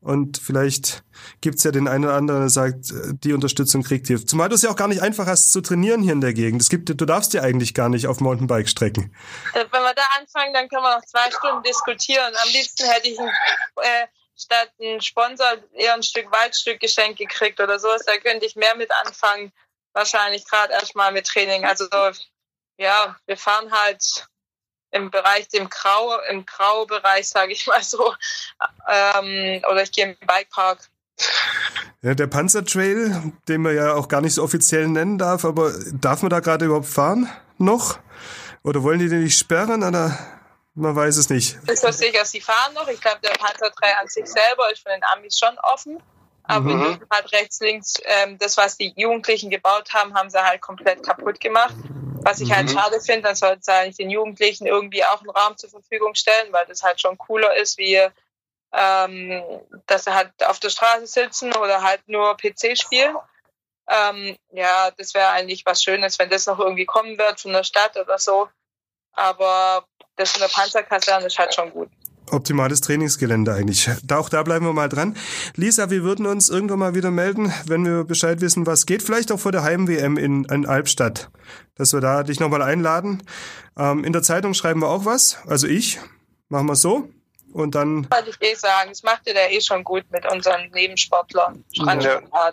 und 0.04 0.36
vielleicht 0.36 1.02
gibt's 1.40 1.64
ja 1.64 1.70
den 1.70 1.88
einen 1.88 2.04
oder 2.04 2.14
anderen, 2.14 2.42
der 2.42 2.50
sagt, 2.50 2.92
die 3.24 3.32
Unterstützung 3.32 3.82
kriegt 3.82 4.10
ihr. 4.10 4.24
Zumal 4.24 4.50
du 4.50 4.54
es 4.54 4.60
ja 4.60 4.70
auch 4.70 4.76
gar 4.76 4.86
nicht 4.86 5.00
einfach 5.00 5.26
hast 5.26 5.50
zu 5.50 5.62
trainieren 5.62 6.02
hier 6.02 6.12
in 6.12 6.20
der 6.20 6.34
Gegend. 6.34 6.60
Es 6.60 6.68
gibt, 6.68 6.90
du 6.90 7.06
darfst 7.06 7.32
ja 7.32 7.40
eigentlich 7.40 7.72
gar 7.72 7.88
nicht 7.88 8.06
auf 8.06 8.20
Mountainbike 8.20 8.68
strecken. 8.68 9.16
Wenn 9.54 9.70
wir 9.70 9.94
da 9.94 10.02
anfangen, 10.20 10.52
dann 10.52 10.68
können 10.68 10.82
wir 10.82 10.96
noch 10.96 11.06
zwei 11.06 11.30
Stunden 11.30 11.62
diskutieren. 11.62 12.34
Am 12.42 12.48
liebsten 12.52 12.84
hätte 12.84 13.08
ich 13.08 13.18
ein, 13.18 13.28
äh, 13.28 14.06
statt 14.36 14.72
ein 14.78 15.00
Sponsor 15.00 15.46
eher 15.72 15.94
ein 15.94 16.02
Stück 16.02 16.30
Waldstück 16.30 16.80
geschenkt 16.80 17.18
gekriegt 17.18 17.58
oder 17.58 17.78
sowas. 17.78 18.02
Da 18.04 18.18
könnte 18.18 18.44
ich 18.44 18.56
mehr 18.56 18.76
mit 18.76 18.90
anfangen 19.06 19.52
wahrscheinlich 19.94 20.46
gerade 20.46 20.72
erstmal 20.72 21.12
mit 21.12 21.26
Training. 21.26 21.64
Also 21.64 21.86
ja, 22.76 23.16
wir 23.26 23.36
fahren 23.36 23.72
halt 23.72 24.26
im 24.90 25.10
Bereich 25.10 25.48
dem 25.48 25.68
Grau, 25.68 26.18
im 26.30 26.46
Graubereich, 26.46 27.28
sage 27.28 27.52
ich 27.52 27.66
mal 27.66 27.82
so. 27.82 28.14
Ähm, 28.88 29.62
oder 29.70 29.82
ich 29.82 29.92
gehe 29.92 30.10
im 30.10 30.16
Bikepark. 30.26 30.90
Ja, 32.02 32.14
der 32.14 32.26
Panzertrail, 32.26 33.32
den 33.48 33.62
man 33.62 33.74
ja 33.74 33.94
auch 33.94 34.08
gar 34.08 34.20
nicht 34.20 34.34
so 34.34 34.42
offiziell 34.42 34.88
nennen 34.88 35.16
darf, 35.18 35.44
aber 35.44 35.72
darf 35.92 36.22
man 36.22 36.30
da 36.30 36.40
gerade 36.40 36.66
überhaupt 36.66 36.86
fahren 36.86 37.30
noch? 37.58 37.98
Oder 38.62 38.82
wollen 38.82 38.98
die 38.98 39.08
den 39.08 39.24
nicht 39.24 39.38
sperren? 39.38 39.82
Oder 39.82 40.18
man 40.74 40.96
weiß 40.96 41.16
es 41.16 41.28
nicht. 41.28 41.56
Ist 41.68 41.84
das 41.84 41.98
sicher, 41.98 42.24
sie 42.24 42.40
fahren 42.40 42.74
noch. 42.74 42.88
Ich 42.88 43.00
glaube, 43.00 43.20
der 43.22 43.30
Panzertrail 43.30 43.94
an 44.00 44.08
sich 44.08 44.26
selber 44.26 44.72
ist 44.72 44.82
von 44.82 44.92
den 44.92 45.02
Amis 45.12 45.38
schon 45.38 45.56
offen. 45.62 46.02
Aber 46.46 46.74
mhm. 46.74 47.00
halt 47.10 47.32
rechts, 47.32 47.60
links, 47.60 47.94
ähm, 48.04 48.38
das, 48.38 48.56
was 48.56 48.76
die 48.76 48.92
Jugendlichen 48.96 49.50
gebaut 49.50 49.94
haben, 49.94 50.14
haben 50.14 50.28
sie 50.28 50.44
halt 50.44 50.60
komplett 50.60 51.02
kaputt 51.02 51.40
gemacht. 51.40 51.74
Was 52.22 52.40
ich 52.40 52.52
halt 52.52 52.70
mhm. 52.70 52.76
halt 52.76 52.92
schade 52.92 53.00
finde, 53.00 53.22
dann 53.22 53.34
sollten 53.34 53.62
sie 53.62 53.72
eigentlich 53.72 53.96
den 53.96 54.10
Jugendlichen 54.10 54.66
irgendwie 54.66 55.04
auch 55.04 55.20
einen 55.20 55.30
Raum 55.30 55.56
zur 55.56 55.70
Verfügung 55.70 56.14
stellen, 56.14 56.52
weil 56.52 56.66
das 56.66 56.82
halt 56.82 57.00
schon 57.00 57.16
cooler 57.18 57.54
ist, 57.56 57.78
wie 57.78 58.00
ähm, 58.72 59.42
dass 59.86 60.04
sie 60.04 60.14
halt 60.14 60.32
auf 60.44 60.58
der 60.58 60.70
Straße 60.70 61.06
sitzen 61.06 61.54
oder 61.54 61.82
halt 61.82 62.06
nur 62.08 62.36
PC 62.36 62.76
spielen. 62.76 63.16
Ähm, 63.88 64.36
ja, 64.52 64.90
das 64.90 65.14
wäre 65.14 65.28
eigentlich 65.28 65.64
was 65.64 65.82
Schönes, 65.82 66.18
wenn 66.18 66.30
das 66.30 66.46
noch 66.46 66.58
irgendwie 66.58 66.86
kommen 66.86 67.16
wird 67.18 67.40
von 67.40 67.52
der 67.52 67.64
Stadt 67.64 67.96
oder 67.96 68.18
so. 68.18 68.48
Aber 69.12 69.86
das 70.16 70.34
in 70.34 70.40
der 70.40 70.48
Panzerkaserne 70.48 71.26
ist 71.26 71.38
halt 71.38 71.54
schon 71.54 71.70
gut. 71.70 71.90
Optimales 72.30 72.80
Trainingsgelände 72.80 73.52
eigentlich. 73.52 73.90
Da, 74.02 74.18
auch 74.18 74.28
da 74.28 74.42
bleiben 74.42 74.64
wir 74.64 74.72
mal 74.72 74.88
dran. 74.88 75.16
Lisa, 75.56 75.90
wir 75.90 76.02
würden 76.02 76.26
uns 76.26 76.48
irgendwann 76.48 76.78
mal 76.78 76.94
wieder 76.94 77.10
melden, 77.10 77.52
wenn 77.66 77.84
wir 77.84 78.04
Bescheid 78.04 78.40
wissen, 78.40 78.66
was 78.66 78.86
geht. 78.86 79.02
Vielleicht 79.02 79.30
auch 79.30 79.40
vor 79.40 79.52
der 79.52 79.62
Heim-WM 79.62 80.16
in, 80.16 80.44
in 80.44 80.66
Albstadt, 80.66 81.30
dass 81.74 81.92
wir 81.92 82.00
da 82.00 82.22
dich 82.22 82.40
nochmal 82.40 82.62
einladen. 82.62 83.22
Ähm, 83.76 84.04
in 84.04 84.12
der 84.12 84.22
Zeitung 84.22 84.54
schreiben 84.54 84.80
wir 84.80 84.88
auch 84.88 85.04
was, 85.04 85.38
also 85.46 85.66
ich. 85.66 86.00
Machen 86.48 86.66
wir 86.66 86.76
so. 86.76 87.08
Und 87.52 87.74
dann. 87.74 88.08
Wollte 88.10 88.30
ich 88.30 88.40
eh 88.40 88.54
sagen, 88.54 88.90
das 88.90 89.02
macht 89.02 89.26
ihr 89.26 89.34
da 89.34 89.48
eh 89.48 89.60
schon 89.60 89.84
gut 89.84 90.04
mit 90.10 90.30
unseren 90.30 90.70
Nebensportlern. 90.72 91.64
Ja. 91.72 92.52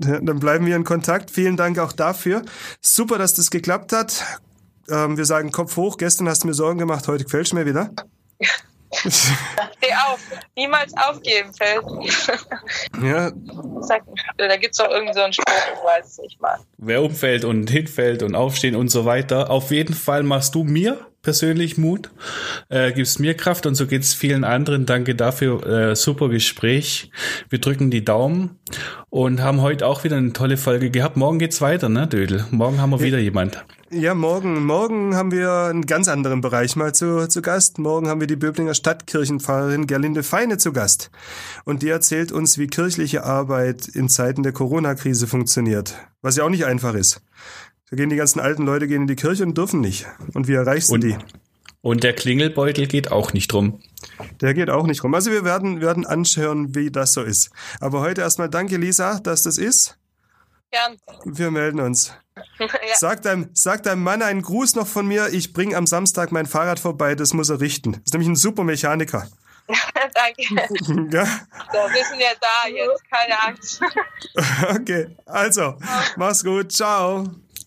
Ja, 0.00 0.20
dann 0.20 0.38
bleiben 0.38 0.64
wir 0.66 0.76
in 0.76 0.84
Kontakt. 0.84 1.30
Vielen 1.30 1.56
Dank 1.56 1.78
auch 1.78 1.92
dafür. 1.92 2.42
Super, 2.80 3.18
dass 3.18 3.34
das 3.34 3.50
geklappt 3.50 3.92
hat. 3.92 4.22
Ähm, 4.88 5.16
wir 5.16 5.24
sagen 5.24 5.50
Kopf 5.50 5.76
hoch. 5.76 5.96
Gestern 5.96 6.28
hast 6.28 6.44
du 6.44 6.48
mir 6.48 6.54
Sorgen 6.54 6.78
gemacht, 6.78 7.08
heute 7.08 7.24
gefällt 7.24 7.46
es 7.46 7.52
mir 7.52 7.66
wieder. 7.66 7.90
Steh 8.94 9.94
auf. 10.06 10.20
Niemals 10.56 10.92
aufgeben, 10.96 11.52
Feld. 11.54 11.84
ja. 13.02 13.32
Sag, 13.80 14.02
da 14.36 14.56
gibt 14.56 14.72
es 14.72 14.78
doch 14.78 14.90
irgend 14.90 15.14
so 15.14 15.20
einen 15.22 15.32
Spruch, 15.32 15.44
ich 15.74 15.84
weiß 15.84 16.06
es 16.06 16.18
nicht 16.18 16.40
mal. 16.40 16.58
Wer 16.78 17.02
umfällt 17.02 17.44
und 17.44 17.70
hinfällt 17.70 18.22
und 18.22 18.34
aufstehen 18.34 18.76
und 18.76 18.88
so 18.88 19.04
weiter. 19.04 19.50
Auf 19.50 19.70
jeden 19.70 19.94
Fall 19.94 20.22
machst 20.22 20.54
du 20.54 20.64
mir 20.64 21.06
persönlich 21.22 21.78
Mut, 21.78 22.10
äh, 22.68 22.92
gibst 22.92 23.20
mir 23.20 23.34
Kraft 23.34 23.66
und 23.66 23.74
so 23.74 23.86
geht's 23.86 24.14
vielen 24.14 24.44
anderen. 24.44 24.86
Danke 24.86 25.14
dafür, 25.14 25.66
äh, 25.66 25.96
super 25.96 26.28
Gespräch. 26.28 27.10
Wir 27.48 27.60
drücken 27.60 27.90
die 27.90 28.04
Daumen 28.04 28.58
und 29.10 29.40
haben 29.40 29.60
heute 29.60 29.86
auch 29.86 30.04
wieder 30.04 30.16
eine 30.16 30.32
tolle 30.32 30.56
Folge 30.56 30.90
gehabt. 30.90 31.16
Morgen 31.16 31.38
geht's 31.38 31.60
weiter, 31.60 31.88
ne, 31.88 32.06
Dödel? 32.06 32.44
Morgen 32.50 32.80
haben 32.80 32.90
wir 32.90 33.00
wieder 33.00 33.18
jemand. 33.18 33.64
Ja, 33.90 34.12
morgen, 34.12 34.66
morgen 34.66 35.16
haben 35.16 35.32
wir 35.32 35.50
einen 35.50 35.86
ganz 35.86 36.08
anderen 36.08 36.42
Bereich 36.42 36.76
mal 36.76 36.94
zu, 36.94 37.26
zu 37.26 37.40
Gast. 37.40 37.78
Morgen 37.78 38.08
haben 38.08 38.20
wir 38.20 38.26
die 38.26 38.36
Böblinger 38.36 38.74
Stadtkirchenpfarrerin 38.74 39.86
Gerlinde 39.86 40.22
Feine 40.22 40.58
zu 40.58 40.74
Gast. 40.74 41.10
Und 41.64 41.82
die 41.82 41.88
erzählt 41.88 42.30
uns, 42.30 42.58
wie 42.58 42.66
kirchliche 42.66 43.24
Arbeit 43.24 43.88
in 43.88 44.10
Zeiten 44.10 44.42
der 44.42 44.52
Corona-Krise 44.52 45.26
funktioniert. 45.26 45.94
Was 46.20 46.36
ja 46.36 46.44
auch 46.44 46.50
nicht 46.50 46.66
einfach 46.66 46.92
ist. 46.92 47.22
Da 47.90 47.96
gehen 47.96 48.10
die 48.10 48.16
ganzen 48.16 48.40
alten 48.40 48.64
Leute 48.64 48.86
gehen 48.86 49.02
in 49.02 49.06
die 49.06 49.16
Kirche 49.16 49.44
und 49.44 49.56
dürfen 49.56 49.80
nicht. 49.80 50.06
Und 50.34 50.46
wie 50.46 50.54
erreichst 50.54 50.90
du 50.90 50.98
die? 50.98 51.16
Und 51.80 52.04
der 52.04 52.12
Klingelbeutel 52.12 52.86
geht 52.86 53.10
auch 53.10 53.32
nicht 53.32 53.54
rum. 53.54 53.80
Der 54.40 54.52
geht 54.52 54.68
auch 54.68 54.86
nicht 54.86 55.02
rum. 55.04 55.14
Also 55.14 55.30
wir 55.30 55.44
werden, 55.44 55.80
werden 55.80 56.04
anschauen, 56.04 56.74
wie 56.74 56.90
das 56.90 57.12
so 57.14 57.22
ist. 57.22 57.50
Aber 57.80 58.00
heute 58.00 58.20
erstmal 58.20 58.50
danke, 58.50 58.76
Lisa, 58.76 59.20
dass 59.20 59.42
das 59.42 59.58
ist. 59.58 59.96
Gern. 60.70 60.98
Wir 61.24 61.50
melden 61.50 61.80
uns. 61.80 62.12
ja. 62.58 62.68
sag, 62.94 63.22
deinem, 63.22 63.50
sag 63.54 63.84
deinem 63.84 64.02
Mann 64.02 64.22
einen 64.22 64.42
Gruß 64.42 64.74
noch 64.74 64.86
von 64.86 65.06
mir. 65.06 65.28
Ich 65.32 65.52
bringe 65.52 65.76
am 65.76 65.86
Samstag 65.86 66.30
mein 66.30 66.46
Fahrrad 66.46 66.78
vorbei, 66.78 67.14
das 67.14 67.32
muss 67.32 67.48
er 67.48 67.60
richten. 67.60 67.92
Das 67.92 68.02
ist 68.06 68.12
nämlich 68.12 68.28
ein 68.28 68.36
super 68.36 68.64
Mechaniker. 68.64 69.26
Danke. 70.14 70.42
Ja. 71.16 71.24
So, 71.24 71.78
wir 71.92 72.04
sind 72.04 72.20
ja 72.20 72.32
da 72.40 72.68
jetzt, 72.68 73.02
keine 73.10 73.42
Angst. 73.42 73.80
okay, 74.74 75.16
also, 75.26 75.78
mach's 76.16 76.44
gut, 76.44 76.72
ciao. 76.72 77.24